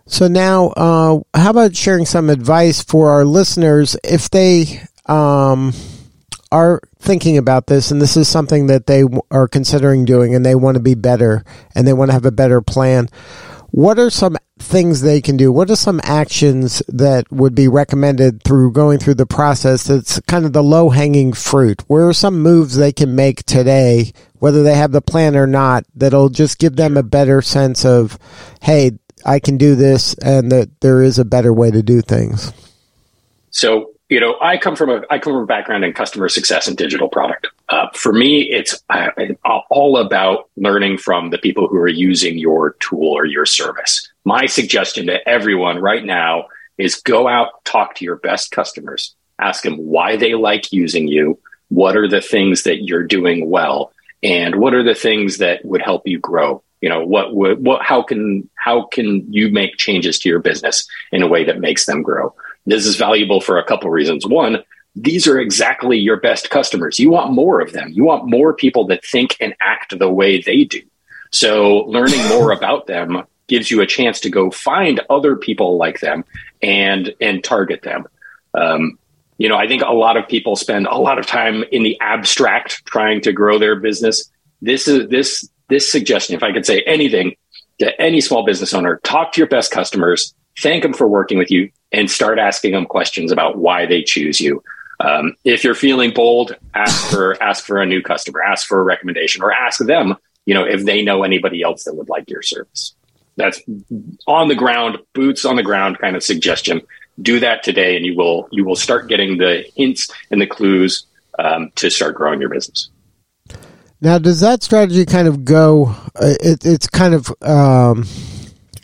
So 0.06 0.28
now, 0.28 0.68
uh, 0.78 1.20
how 1.34 1.50
about 1.50 1.76
sharing 1.76 2.06
some 2.06 2.30
advice 2.30 2.84
for 2.84 3.10
our 3.10 3.26
listeners 3.26 3.98
if 4.04 4.30
they 4.30 4.82
um, 5.08 5.74
are 6.52 6.82
thinking 7.00 7.38
about 7.38 7.68
this 7.68 7.92
and 7.92 8.02
this 8.02 8.18
is 8.18 8.28
something 8.28 8.68
that 8.68 8.88
they 8.88 9.04
are 9.30 9.48
considering 9.48 10.06
doing 10.06 10.36
and 10.36 10.46
they 10.46 10.56
want 10.56 10.76
to 10.76 10.84
be 10.84 10.96
better 10.96 11.44
and 11.76 11.88
they 11.88 11.94
want 11.94 12.10
to 12.10 12.14
have 12.14 12.26
a 12.26 12.32
better 12.32 12.62
plan, 12.62 13.08
what 13.72 13.98
are 13.98 14.10
some 14.10 14.38
things 14.60 15.02
they 15.02 15.22
can 15.22 15.38
do? 15.38 15.52
What 15.52 15.72
are 15.72 15.76
some 15.76 16.02
actions 16.04 16.84
that 16.90 17.32
would 17.32 17.56
be 17.56 17.68
recommended 17.68 18.44
through 18.44 18.74
going 18.74 19.00
through 19.00 19.16
the 19.16 19.26
process 19.26 19.86
that's 19.86 20.20
kind 20.22 20.46
of 20.46 20.54
the 20.54 20.64
low 20.64 20.90
hanging 20.90 21.34
fruit? 21.34 21.82
Where 21.88 22.08
are 22.08 22.14
some 22.14 22.42
moves 22.42 22.76
they 22.76 22.92
can 22.92 23.16
make 23.16 23.44
today, 23.44 24.12
whether 24.40 24.62
they 24.62 24.76
have 24.76 24.92
the 24.92 25.02
plan 25.02 25.38
or 25.38 25.48
not, 25.48 25.86
that'll 25.96 26.30
just 26.30 26.60
give 26.60 26.76
them 26.76 26.98
a 26.98 27.04
better 27.04 27.42
sense 27.42 27.86
of, 27.86 28.20
hey, 28.62 29.00
I 29.26 29.40
can 29.40 29.58
do 29.58 29.76
this 29.76 30.16
and 30.16 30.52
that 30.52 30.82
there 30.82 31.02
is 31.02 31.18
a 31.18 31.26
better 31.26 31.54
way 31.54 31.72
to 31.72 31.82
do 31.82 32.02
things? 32.02 32.52
So 33.52 33.91
you 34.12 34.20
know, 34.20 34.36
I 34.42 34.58
come 34.58 34.76
from 34.76 34.90
a 34.90 35.02
I 35.10 35.20
come 35.20 35.34
from 35.34 35.44
a 35.44 35.48
background 35.48 35.86
in 35.86 35.94
customer 35.94 36.28
success 36.28 36.68
and 36.68 36.76
digital 36.76 37.08
product. 37.08 37.48
Uh, 37.70 37.88
for 37.96 38.12
me, 38.12 38.42
it's 38.42 38.84
uh, 38.90 39.08
all 39.70 39.98
about 39.98 40.50
learning 40.58 40.98
from 40.98 41.30
the 41.30 41.38
people 41.38 41.70
who 41.70 41.78
are 41.78 41.88
using 41.88 42.38
your 42.38 42.72
tool 42.82 43.14
or 43.14 43.26
your 43.26 43.46
service. 43.46 44.12
My 44.26 44.48
suggestion 44.48 45.08
to 45.08 45.28
everyone 45.28 45.80
right 45.80 46.04
now 46.04 46.48
is 46.78 46.96
go 46.96 47.30
out, 47.30 47.64
talk 47.64 47.96
to 47.96 48.06
your 48.06 48.18
best 48.18 48.52
customers, 48.52 49.16
ask 49.40 49.64
them 49.64 49.78
why 49.78 50.18
they 50.18 50.34
like 50.34 50.74
using 50.74 51.08
you, 51.08 51.40
what 51.70 51.96
are 51.96 52.10
the 52.10 52.22
things 52.22 52.64
that 52.64 52.84
you're 52.84 53.08
doing 53.08 53.50
well, 53.50 53.94
and 54.22 54.58
what 54.58 54.74
are 54.74 54.84
the 54.84 54.94
things 54.94 55.38
that 55.38 55.64
would 55.64 55.82
help 55.82 56.06
you 56.06 56.20
grow. 56.20 56.62
You 56.82 56.90
know, 56.90 57.06
what 57.06 57.34
would 57.34 57.64
what 57.64 57.82
how 57.82 58.02
can 58.04 58.50
how 58.56 58.88
can 58.88 59.32
you 59.32 59.50
make 59.50 59.78
changes 59.78 60.20
to 60.20 60.28
your 60.28 60.40
business 60.40 60.86
in 61.14 61.22
a 61.22 61.28
way 61.28 61.46
that 61.46 61.62
makes 61.62 61.86
them 61.86 62.02
grow? 62.02 62.36
This 62.66 62.86
is 62.86 62.96
valuable 62.96 63.42
for 63.42 63.58
a 63.58 63.66
couple 63.66 63.88
of 63.88 63.94
reasons. 63.94 64.26
One, 64.26 64.64
these 64.96 65.28
are 65.28 65.40
exactly 65.40 65.98
your 65.98 66.20
best 66.20 66.50
customers. 66.50 67.00
You 67.00 67.12
want 67.12 67.32
more 67.32 67.62
of 67.62 67.72
them. 67.72 67.90
You 67.90 68.04
want 68.04 68.30
more 68.30 68.54
people 68.54 68.86
that 68.88 69.06
think 69.06 69.38
and 69.40 69.56
act 69.62 69.98
the 69.98 70.12
way 70.12 70.42
they 70.42 70.66
do. 70.66 70.82
So 71.32 71.80
learning 71.88 72.28
more 72.28 72.52
about 72.58 72.88
them 72.88 73.24
gives 73.48 73.72
you 73.72 73.82
a 73.82 73.88
chance 73.88 74.20
to 74.22 74.30
go 74.30 74.52
find 74.52 75.02
other 75.10 75.36
people 75.36 75.78
like 75.78 76.00
them 76.00 76.24
and 76.62 77.14
and 77.20 77.44
target 77.44 77.82
them. 77.82 78.06
Um, 78.54 78.98
you 79.38 79.50
know, 79.50 79.58
I 79.58 79.68
think 79.68 79.82
a 79.82 79.94
lot 79.94 80.18
of 80.18 80.28
people 80.28 80.56
spend 80.56 80.88
a 80.88 80.98
lot 80.98 81.18
of 81.18 81.26
time 81.26 81.64
in 81.72 81.84
the 81.84 82.00
abstract 82.00 82.86
trying 82.86 83.22
to 83.22 83.34
grow 83.34 83.58
their 83.58 83.76
business. 83.76 84.30
This 84.62 84.88
is 84.88 85.10
this 85.10 85.50
this 85.70 85.90
suggestion, 85.90 86.36
if 86.36 86.44
I 86.44 86.52
could 86.52 86.66
say 86.66 86.82
anything 86.82 87.36
to 87.80 88.00
any 88.00 88.22
small 88.22 88.46
business 88.46 88.74
owner, 88.74 89.00
talk 89.04 89.32
to 89.32 89.40
your 89.40 89.48
best 89.48 89.72
customers, 89.72 90.36
thank 90.60 90.84
them 90.84 90.94
for 90.94 91.08
working 91.08 91.38
with 91.38 91.50
you, 91.50 91.72
and 91.92 92.10
start 92.10 92.40
asking 92.40 92.74
them 92.74 92.86
questions 92.86 93.32
about 93.32 93.58
why 93.58 93.86
they 93.86 94.04
choose 94.04 94.40
you. 94.40 94.64
Um, 95.00 95.36
if 95.44 95.64
you're 95.64 95.76
feeling 95.76 96.12
bold, 96.14 96.56
ask 96.74 97.12
for 97.12 97.42
ask 97.42 97.66
for 97.66 97.82
a 97.82 97.86
new 97.86 98.02
customer, 98.02 98.42
ask 98.42 98.68
for 98.68 98.80
a 98.80 98.84
recommendation, 98.84 99.42
or 99.42 99.52
ask 99.52 99.80
them, 99.80 100.16
you 100.46 100.54
know, 100.54 100.64
if 100.64 100.86
they 100.86 101.02
know 101.02 101.24
anybody 101.24 101.64
else 101.64 101.86
that 101.86 101.96
would 101.96 102.10
like 102.10 102.30
your 102.30 102.44
service. 102.44 102.94
That's 103.38 103.62
on 104.28 104.50
the 104.50 104.56
ground, 104.56 105.00
boots 105.14 105.46
on 105.46 105.56
the 105.56 105.64
ground 105.64 105.98
kind 105.98 106.16
of 106.16 106.24
suggestion 106.24 106.82
do 107.22 107.40
that 107.40 107.64
today 107.64 107.96
and 107.96 108.06
you 108.06 108.16
will 108.16 108.48
you 108.52 108.64
will 108.64 108.76
start 108.76 109.08
getting 109.08 109.38
the 109.38 109.66
hints 109.76 110.10
and 110.30 110.42
the 110.42 110.48
clues 110.48 111.06
um, 111.40 111.72
to 111.76 111.90
start 111.90 112.16
growing 112.16 112.40
your 112.40 112.50
business 112.50 112.90
now 114.02 114.18
does 114.18 114.40
that 114.40 114.64
strategy 114.64 115.06
kind 115.06 115.28
of 115.28 115.44
go 115.44 115.96
uh, 116.16 116.34
it, 116.42 116.66
it's 116.66 116.88
kind 116.88 117.14
of 117.14 117.34
um, 117.42 118.06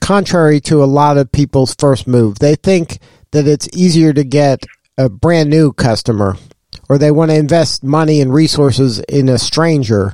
contrary 0.07 0.59
to 0.59 0.83
a 0.83 0.85
lot 0.85 1.17
of 1.17 1.31
people's 1.31 1.75
first 1.75 2.07
move 2.07 2.39
they 2.39 2.55
think 2.55 2.99
that 3.31 3.47
it's 3.47 3.67
easier 3.75 4.13
to 4.13 4.23
get 4.23 4.65
a 4.97 5.09
brand 5.09 5.49
new 5.49 5.71
customer 5.73 6.35
or 6.89 6.97
they 6.97 7.11
want 7.11 7.29
to 7.29 7.37
invest 7.37 7.83
money 7.83 8.21
and 8.21 8.33
resources 8.33 8.99
in 9.09 9.27
a 9.27 9.37
stranger 9.37 10.13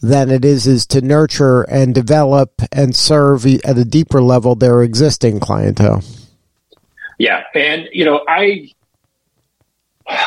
than 0.00 0.30
it 0.30 0.44
is 0.44 0.66
is 0.66 0.86
to 0.86 1.00
nurture 1.00 1.62
and 1.62 1.94
develop 1.94 2.62
and 2.70 2.94
serve 2.94 3.44
at 3.46 3.78
a 3.78 3.84
deeper 3.84 4.22
level 4.22 4.54
their 4.54 4.82
existing 4.82 5.40
clientele 5.40 6.02
yeah. 7.22 7.44
And, 7.54 7.88
you 7.92 8.04
know, 8.04 8.24
I, 8.26 8.72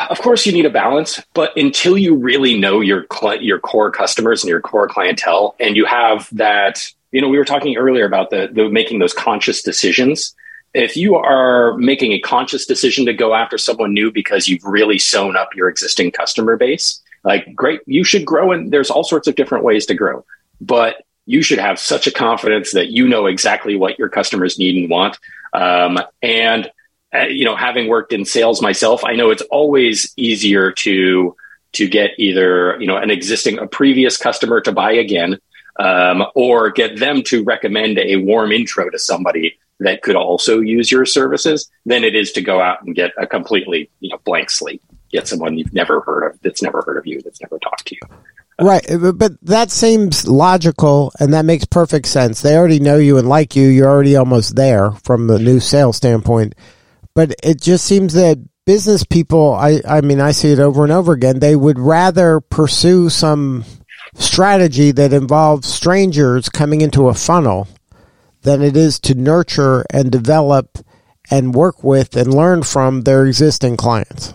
of 0.08 0.18
course 0.18 0.46
you 0.46 0.52
need 0.52 0.64
a 0.64 0.70
balance, 0.70 1.22
but 1.34 1.54
until 1.54 1.98
you 1.98 2.14
really 2.14 2.58
know 2.58 2.80
your 2.80 3.04
cl- 3.12 3.42
your 3.42 3.60
core 3.60 3.90
customers 3.90 4.42
and 4.42 4.48
your 4.48 4.62
core 4.62 4.88
clientele 4.88 5.54
and 5.60 5.76
you 5.76 5.84
have 5.84 6.26
that, 6.32 6.90
you 7.12 7.20
know, 7.20 7.28
we 7.28 7.38
were 7.38 7.44
talking 7.44 7.76
earlier 7.76 8.06
about 8.06 8.30
the, 8.30 8.48
the 8.52 8.68
making 8.68 8.98
those 8.98 9.12
conscious 9.12 9.62
decisions. 9.62 10.34
If 10.74 10.96
you 10.96 11.16
are 11.16 11.76
making 11.78 12.12
a 12.12 12.20
conscious 12.20 12.66
decision 12.66 13.06
to 13.06 13.14
go 13.14 13.34
after 13.34 13.56
someone 13.56 13.94
new 13.94 14.12
because 14.12 14.48
you've 14.48 14.64
really 14.64 14.98
sewn 14.98 15.36
up 15.36 15.54
your 15.54 15.68
existing 15.68 16.10
customer 16.10 16.56
base, 16.56 17.00
like 17.24 17.54
great, 17.54 17.80
you 17.86 18.04
should 18.04 18.24
grow 18.24 18.52
and 18.52 18.70
there's 18.72 18.90
all 18.90 19.04
sorts 19.04 19.26
of 19.26 19.34
different 19.36 19.64
ways 19.64 19.86
to 19.86 19.94
grow. 19.94 20.24
But 20.60 21.04
you 21.26 21.42
should 21.42 21.58
have 21.58 21.78
such 21.78 22.06
a 22.06 22.12
confidence 22.12 22.72
that 22.72 22.88
you 22.88 23.08
know 23.08 23.26
exactly 23.26 23.76
what 23.76 23.98
your 23.98 24.08
customers 24.08 24.58
need 24.58 24.76
and 24.76 24.90
want. 24.90 25.18
Um, 25.52 25.98
and 26.22 26.70
uh, 27.14 27.22
you 27.26 27.44
know, 27.44 27.56
having 27.56 27.88
worked 27.88 28.12
in 28.12 28.24
sales 28.24 28.60
myself, 28.60 29.04
I 29.04 29.14
know 29.14 29.30
it's 29.30 29.42
always 29.42 30.12
easier 30.16 30.72
to 30.72 31.36
to 31.72 31.88
get 31.88 32.12
either 32.18 32.76
you 32.80 32.86
know 32.86 32.96
an 32.96 33.10
existing 33.10 33.58
a 33.58 33.66
previous 33.66 34.16
customer 34.16 34.60
to 34.62 34.72
buy 34.72 34.92
again, 34.92 35.38
um, 35.78 36.24
or 36.34 36.70
get 36.70 36.98
them 36.98 37.22
to 37.24 37.44
recommend 37.44 37.98
a 37.98 38.16
warm 38.16 38.52
intro 38.52 38.90
to 38.90 38.98
somebody 38.98 39.58
that 39.80 40.02
could 40.02 40.16
also 40.16 40.60
use 40.60 40.90
your 40.90 41.04
services 41.04 41.70
than 41.84 42.02
it 42.02 42.14
is 42.14 42.32
to 42.32 42.40
go 42.40 42.60
out 42.60 42.82
and 42.82 42.94
get 42.94 43.12
a 43.18 43.26
completely 43.26 43.90
you 44.00 44.10
know 44.10 44.18
blank 44.24 44.50
slate, 44.50 44.82
get 45.10 45.28
someone 45.28 45.58
you've 45.58 45.74
never 45.74 46.00
heard 46.00 46.30
of 46.30 46.40
that's 46.42 46.62
never 46.62 46.82
heard 46.82 46.96
of 46.96 47.06
you, 47.06 47.20
that's 47.22 47.40
never 47.40 47.58
talked 47.58 47.86
to 47.86 47.94
you. 47.94 48.16
Right, 48.58 48.86
but 49.14 49.32
that 49.42 49.70
seems 49.70 50.26
logical 50.26 51.12
and 51.20 51.34
that 51.34 51.44
makes 51.44 51.66
perfect 51.66 52.06
sense. 52.06 52.40
They 52.40 52.56
already 52.56 52.80
know 52.80 52.96
you 52.96 53.18
and 53.18 53.28
like 53.28 53.54
you. 53.54 53.68
You're 53.68 53.90
already 53.90 54.16
almost 54.16 54.56
there 54.56 54.92
from 54.92 55.26
the 55.26 55.38
new 55.38 55.60
sales 55.60 55.98
standpoint 55.98 56.54
but 57.16 57.34
it 57.42 57.62
just 57.62 57.86
seems 57.86 58.12
that 58.12 58.38
business 58.66 59.02
people, 59.02 59.54
I, 59.54 59.80
I 59.88 60.02
mean, 60.02 60.20
I 60.20 60.32
see 60.32 60.52
it 60.52 60.58
over 60.58 60.84
and 60.84 60.92
over 60.92 61.14
again, 61.14 61.38
they 61.38 61.56
would 61.56 61.78
rather 61.78 62.40
pursue 62.40 63.08
some 63.08 63.64
strategy 64.18 64.92
that 64.92 65.12
involves 65.12 65.68
strangers 65.68 66.48
coming 66.48 66.80
into 66.80 67.08
a 67.08 67.14
funnel 67.14 67.68
than 68.42 68.62
it 68.62 68.76
is 68.76 68.98
to 69.00 69.14
nurture 69.14 69.84
and 69.90 70.10
develop 70.10 70.78
and 71.30 71.54
work 71.54 71.82
with 71.82 72.16
and 72.16 72.32
learn 72.32 72.62
from 72.62 73.02
their 73.02 73.26
existing 73.26 73.76
clients. 73.76 74.32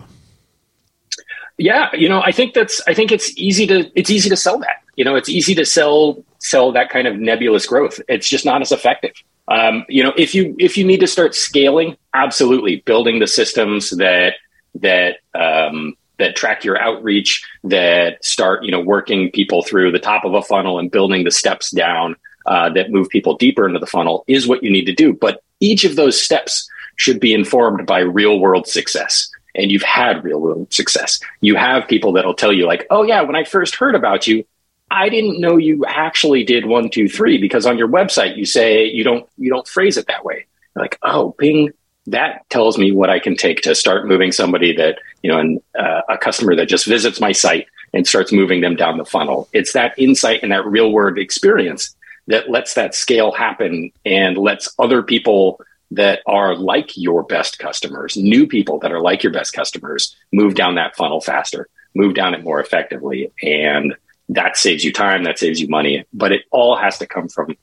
Yeah, 1.58 1.88
you 1.94 2.08
know, 2.08 2.22
I 2.22 2.32
think 2.32 2.54
that's 2.54 2.80
I 2.86 2.94
think 2.94 3.12
it's 3.12 3.36
easy 3.36 3.66
to 3.66 3.90
it's 3.94 4.10
easy 4.10 4.28
to 4.28 4.36
sell 4.36 4.58
that. 4.58 4.82
You 4.96 5.04
know, 5.04 5.16
it's 5.16 5.28
easy 5.28 5.54
to 5.54 5.64
sell 5.64 6.24
sell 6.38 6.72
that 6.72 6.90
kind 6.90 7.06
of 7.06 7.16
nebulous 7.16 7.66
growth. 7.66 8.00
It's 8.08 8.28
just 8.28 8.44
not 8.44 8.62
as 8.62 8.72
effective. 8.72 9.12
Um, 9.48 9.84
you 9.88 10.02
know, 10.02 10.12
if 10.16 10.34
you 10.34 10.56
if 10.58 10.76
you 10.76 10.84
need 10.84 11.00
to 11.00 11.06
start 11.06 11.34
scaling, 11.34 11.96
absolutely 12.14 12.76
building 12.84 13.18
the 13.18 13.26
systems 13.26 13.90
that 13.90 14.34
that 14.76 15.16
um, 15.34 15.94
that 16.22 16.36
track 16.36 16.64
your 16.64 16.80
outreach, 16.80 17.44
that 17.64 18.24
start 18.24 18.64
you 18.64 18.70
know 18.70 18.80
working 18.80 19.30
people 19.30 19.62
through 19.62 19.92
the 19.92 19.98
top 19.98 20.24
of 20.24 20.34
a 20.34 20.42
funnel 20.42 20.78
and 20.78 20.90
building 20.90 21.24
the 21.24 21.30
steps 21.30 21.70
down 21.70 22.16
uh, 22.46 22.70
that 22.70 22.90
move 22.90 23.08
people 23.08 23.36
deeper 23.36 23.66
into 23.66 23.78
the 23.78 23.86
funnel 23.86 24.24
is 24.26 24.48
what 24.48 24.62
you 24.62 24.70
need 24.70 24.86
to 24.86 24.94
do. 24.94 25.12
But 25.12 25.42
each 25.60 25.84
of 25.84 25.96
those 25.96 26.20
steps 26.20 26.68
should 26.96 27.20
be 27.20 27.34
informed 27.34 27.86
by 27.86 28.00
real 28.00 28.38
world 28.38 28.66
success. 28.66 29.30
And 29.54 29.70
you've 29.70 29.82
had 29.82 30.24
real 30.24 30.40
world 30.40 30.72
success. 30.72 31.20
You 31.40 31.56
have 31.56 31.86
people 31.86 32.12
that'll 32.12 32.34
tell 32.34 32.52
you, 32.52 32.66
like, 32.66 32.86
oh, 32.90 33.02
yeah, 33.02 33.20
when 33.20 33.36
I 33.36 33.44
first 33.44 33.74
heard 33.74 33.94
about 33.94 34.26
you, 34.26 34.44
I 34.90 35.08
didn't 35.08 35.40
know 35.40 35.56
you 35.56 35.84
actually 35.86 36.44
did 36.44 36.66
one, 36.66 36.90
two, 36.90 37.08
three 37.08 37.38
because 37.38 37.66
on 37.66 37.78
your 37.78 37.88
website 37.88 38.36
you 38.36 38.44
say 38.44 38.84
you 38.84 39.04
don't 39.04 39.26
you 39.38 39.50
don't 39.50 39.66
phrase 39.66 39.96
it 39.96 40.06
that 40.08 40.24
way. 40.24 40.46
You're 40.74 40.84
like, 40.84 40.98
oh, 41.02 41.34
Bing, 41.38 41.72
that 42.06 42.48
tells 42.50 42.78
me 42.78 42.92
what 42.92 43.10
I 43.10 43.18
can 43.18 43.36
take 43.36 43.62
to 43.62 43.74
start 43.74 44.06
moving 44.06 44.32
somebody 44.32 44.74
that 44.76 44.98
you 45.22 45.30
know, 45.30 45.38
and 45.38 45.62
uh, 45.78 46.02
a 46.08 46.18
customer 46.18 46.54
that 46.56 46.68
just 46.68 46.86
visits 46.86 47.20
my 47.20 47.32
site 47.32 47.66
and 47.92 48.06
starts 48.06 48.32
moving 48.32 48.60
them 48.60 48.76
down 48.76 48.98
the 48.98 49.04
funnel. 49.04 49.48
It's 49.52 49.72
that 49.72 49.98
insight 49.98 50.42
and 50.42 50.52
that 50.52 50.66
real 50.66 50.92
world 50.92 51.18
experience 51.18 51.94
that 52.26 52.50
lets 52.50 52.74
that 52.74 52.94
scale 52.94 53.32
happen 53.32 53.92
and 54.04 54.36
lets 54.36 54.74
other 54.78 55.02
people 55.02 55.60
that 55.90 56.20
are 56.26 56.56
like 56.56 56.96
your 56.96 57.22
best 57.22 57.58
customers, 57.58 58.16
new 58.16 58.46
people 58.46 58.78
that 58.78 58.92
are 58.92 59.00
like 59.00 59.22
your 59.22 59.32
best 59.32 59.52
customers, 59.52 60.16
move 60.32 60.54
down 60.54 60.76
that 60.76 60.96
funnel 60.96 61.20
faster, 61.20 61.68
move 61.94 62.14
down 62.14 62.34
it 62.34 62.42
more 62.42 62.60
effectively, 62.60 63.30
and 63.42 63.94
that 64.30 64.56
saves 64.56 64.82
you 64.84 64.92
time, 64.92 65.24
that 65.24 65.38
saves 65.38 65.60
you 65.60 65.68
money, 65.68 66.04
but 66.14 66.32
it 66.32 66.42
all 66.50 66.76
has 66.76 66.98
to 66.98 67.06
come 67.06 67.28
from 67.28 67.54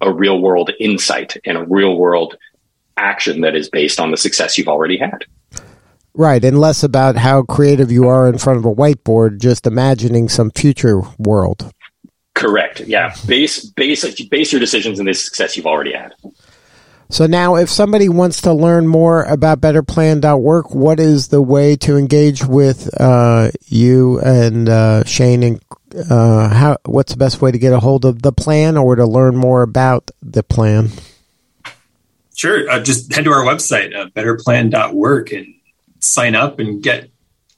a 0.00 0.10
real 0.10 0.40
world 0.40 0.70
insight 0.80 1.36
and 1.44 1.58
a 1.58 1.64
real 1.64 1.96
world 1.96 2.36
action 2.96 3.40
that 3.42 3.54
is 3.54 3.68
based 3.68 4.00
on 4.00 4.10
the 4.10 4.16
success 4.16 4.56
you've 4.58 4.68
already 4.68 4.98
had. 4.98 5.24
Right, 6.14 6.44
and 6.44 6.60
less 6.60 6.84
about 6.84 7.16
how 7.16 7.42
creative 7.42 7.90
you 7.90 8.06
are 8.06 8.28
in 8.28 8.38
front 8.38 8.58
of 8.58 8.64
a 8.64 8.74
whiteboard, 8.74 9.40
just 9.40 9.66
imagining 9.66 10.28
some 10.28 10.52
future 10.52 11.02
world. 11.18 11.72
Correct. 12.34 12.80
Yeah. 12.80 13.14
Base 13.26 13.64
base 13.64 14.20
base 14.26 14.52
your 14.52 14.60
decisions 14.60 14.98
in 14.98 15.06
the 15.06 15.14
success 15.14 15.56
you've 15.56 15.66
already 15.66 15.92
had. 15.92 16.12
So 17.10 17.26
now, 17.26 17.56
if 17.56 17.68
somebody 17.68 18.08
wants 18.08 18.40
to 18.42 18.52
learn 18.52 18.88
more 18.88 19.24
about 19.24 19.60
BetterPlan.work, 19.60 20.74
what 20.74 20.98
is 20.98 21.28
the 21.28 21.42
way 21.42 21.76
to 21.76 21.96
engage 21.96 22.44
with 22.44 22.88
uh, 23.00 23.50
you 23.66 24.18
and 24.20 24.68
uh, 24.68 25.04
Shane 25.04 25.42
and 25.42 25.62
uh, 26.10 26.48
how 26.48 26.78
what's 26.86 27.12
the 27.12 27.18
best 27.18 27.40
way 27.40 27.52
to 27.52 27.58
get 27.58 27.72
a 27.72 27.78
hold 27.78 28.04
of 28.04 28.22
the 28.22 28.32
plan 28.32 28.76
or 28.76 28.96
to 28.96 29.06
learn 29.06 29.36
more 29.36 29.62
about 29.62 30.10
the 30.22 30.42
plan? 30.42 30.90
Sure, 32.34 32.68
uh, 32.68 32.80
just 32.80 33.12
head 33.12 33.24
to 33.24 33.32
our 33.32 33.44
website, 33.44 33.94
uh, 33.94 34.08
betterplan.work, 34.10 35.32
and 35.32 35.54
sign 36.00 36.34
up 36.34 36.58
and 36.58 36.82
get 36.82 37.10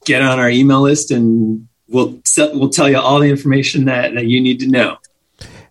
get 0.05 0.21
on 0.21 0.39
our 0.39 0.49
email 0.49 0.81
list, 0.81 1.11
and 1.11 1.67
we'll 1.87 2.21
we'll 2.53 2.69
tell 2.69 2.89
you 2.89 2.97
all 2.97 3.19
the 3.19 3.29
information 3.29 3.85
that, 3.85 4.13
that 4.13 4.25
you 4.25 4.39
need 4.41 4.59
to 4.59 4.67
know. 4.67 4.97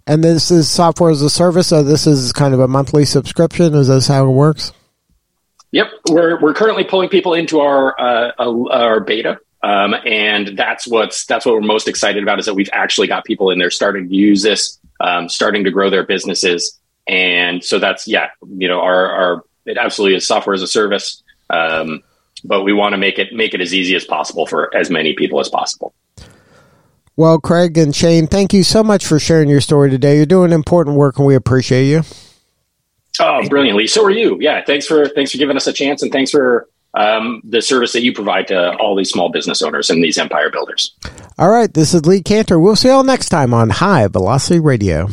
And 0.06 0.22
this 0.22 0.50
is 0.50 0.68
software 0.68 1.10
as 1.10 1.22
a 1.22 1.30
service, 1.30 1.68
so 1.68 1.82
this 1.82 2.06
is 2.06 2.32
kind 2.32 2.54
of 2.54 2.60
a 2.60 2.68
monthly 2.68 3.04
subscription. 3.04 3.74
Is 3.74 3.88
this 3.88 4.06
how 4.06 4.26
it 4.26 4.32
works? 4.32 4.72
Yep, 5.72 5.88
we're 6.10 6.40
we're 6.40 6.54
currently 6.54 6.84
pulling 6.84 7.08
people 7.08 7.34
into 7.34 7.60
our 7.60 7.98
uh, 8.00 8.32
our 8.38 9.00
beta. 9.00 9.38
Um, 9.62 9.94
and 10.04 10.56
that's 10.56 10.86
what's 10.86 11.26
that's 11.26 11.44
what 11.44 11.54
we're 11.54 11.60
most 11.60 11.88
excited 11.88 12.22
about 12.22 12.38
is 12.38 12.46
that 12.46 12.54
we've 12.54 12.70
actually 12.72 13.08
got 13.08 13.24
people 13.24 13.50
in 13.50 13.58
there 13.58 13.70
starting 13.70 14.08
to 14.08 14.14
use 14.14 14.42
this, 14.42 14.78
um, 15.00 15.28
starting 15.28 15.64
to 15.64 15.70
grow 15.70 15.90
their 15.90 16.04
businesses, 16.04 16.78
and 17.08 17.62
so 17.62 17.78
that's 17.78 18.06
yeah, 18.08 18.30
you 18.46 18.68
know, 18.68 18.80
our 18.80 19.06
our 19.10 19.44
it 19.64 19.78
absolutely 19.78 20.16
is 20.16 20.26
software 20.26 20.54
as 20.54 20.62
a 20.62 20.66
service, 20.66 21.22
um, 21.50 22.02
but 22.44 22.62
we 22.62 22.72
want 22.72 22.92
to 22.92 22.98
make 22.98 23.18
it 23.18 23.32
make 23.32 23.54
it 23.54 23.60
as 23.60 23.74
easy 23.74 23.94
as 23.94 24.04
possible 24.04 24.46
for 24.46 24.74
as 24.76 24.90
many 24.90 25.14
people 25.14 25.40
as 25.40 25.48
possible. 25.48 25.94
Well, 27.16 27.38
Craig 27.38 27.78
and 27.78 27.96
Shane, 27.96 28.26
thank 28.26 28.52
you 28.52 28.62
so 28.62 28.84
much 28.84 29.06
for 29.06 29.18
sharing 29.18 29.48
your 29.48 29.62
story 29.62 29.88
today. 29.88 30.16
You're 30.16 30.26
doing 30.26 30.52
important 30.52 30.96
work, 30.96 31.18
and 31.18 31.26
we 31.26 31.34
appreciate 31.34 31.84
you. 31.84 32.02
Oh, 33.18 33.48
brilliantly! 33.48 33.86
So 33.86 34.04
are 34.04 34.10
you. 34.10 34.36
Yeah, 34.40 34.62
thanks 34.64 34.86
for 34.86 35.08
thanks 35.08 35.32
for 35.32 35.38
giving 35.38 35.56
us 35.56 35.66
a 35.66 35.72
chance, 35.72 36.02
and 36.02 36.12
thanks 36.12 36.30
for 36.30 36.68
um, 36.94 37.40
the 37.44 37.62
service 37.62 37.92
that 37.92 38.02
you 38.02 38.12
provide 38.12 38.48
to 38.48 38.76
all 38.76 38.96
these 38.96 39.10
small 39.10 39.30
business 39.30 39.62
owners 39.62 39.90
and 39.90 40.02
these 40.02 40.18
empire 40.18 40.50
builders. 40.50 40.94
All 41.38 41.50
right, 41.50 41.72
this 41.72 41.94
is 41.94 42.04
Lee 42.06 42.22
Kantor. 42.22 42.60
We'll 42.60 42.76
see 42.76 42.88
you 42.88 42.94
all 42.94 43.04
next 43.04 43.28
time 43.28 43.54
on 43.54 43.70
High 43.70 44.08
Velocity 44.08 44.60
Radio. 44.60 45.08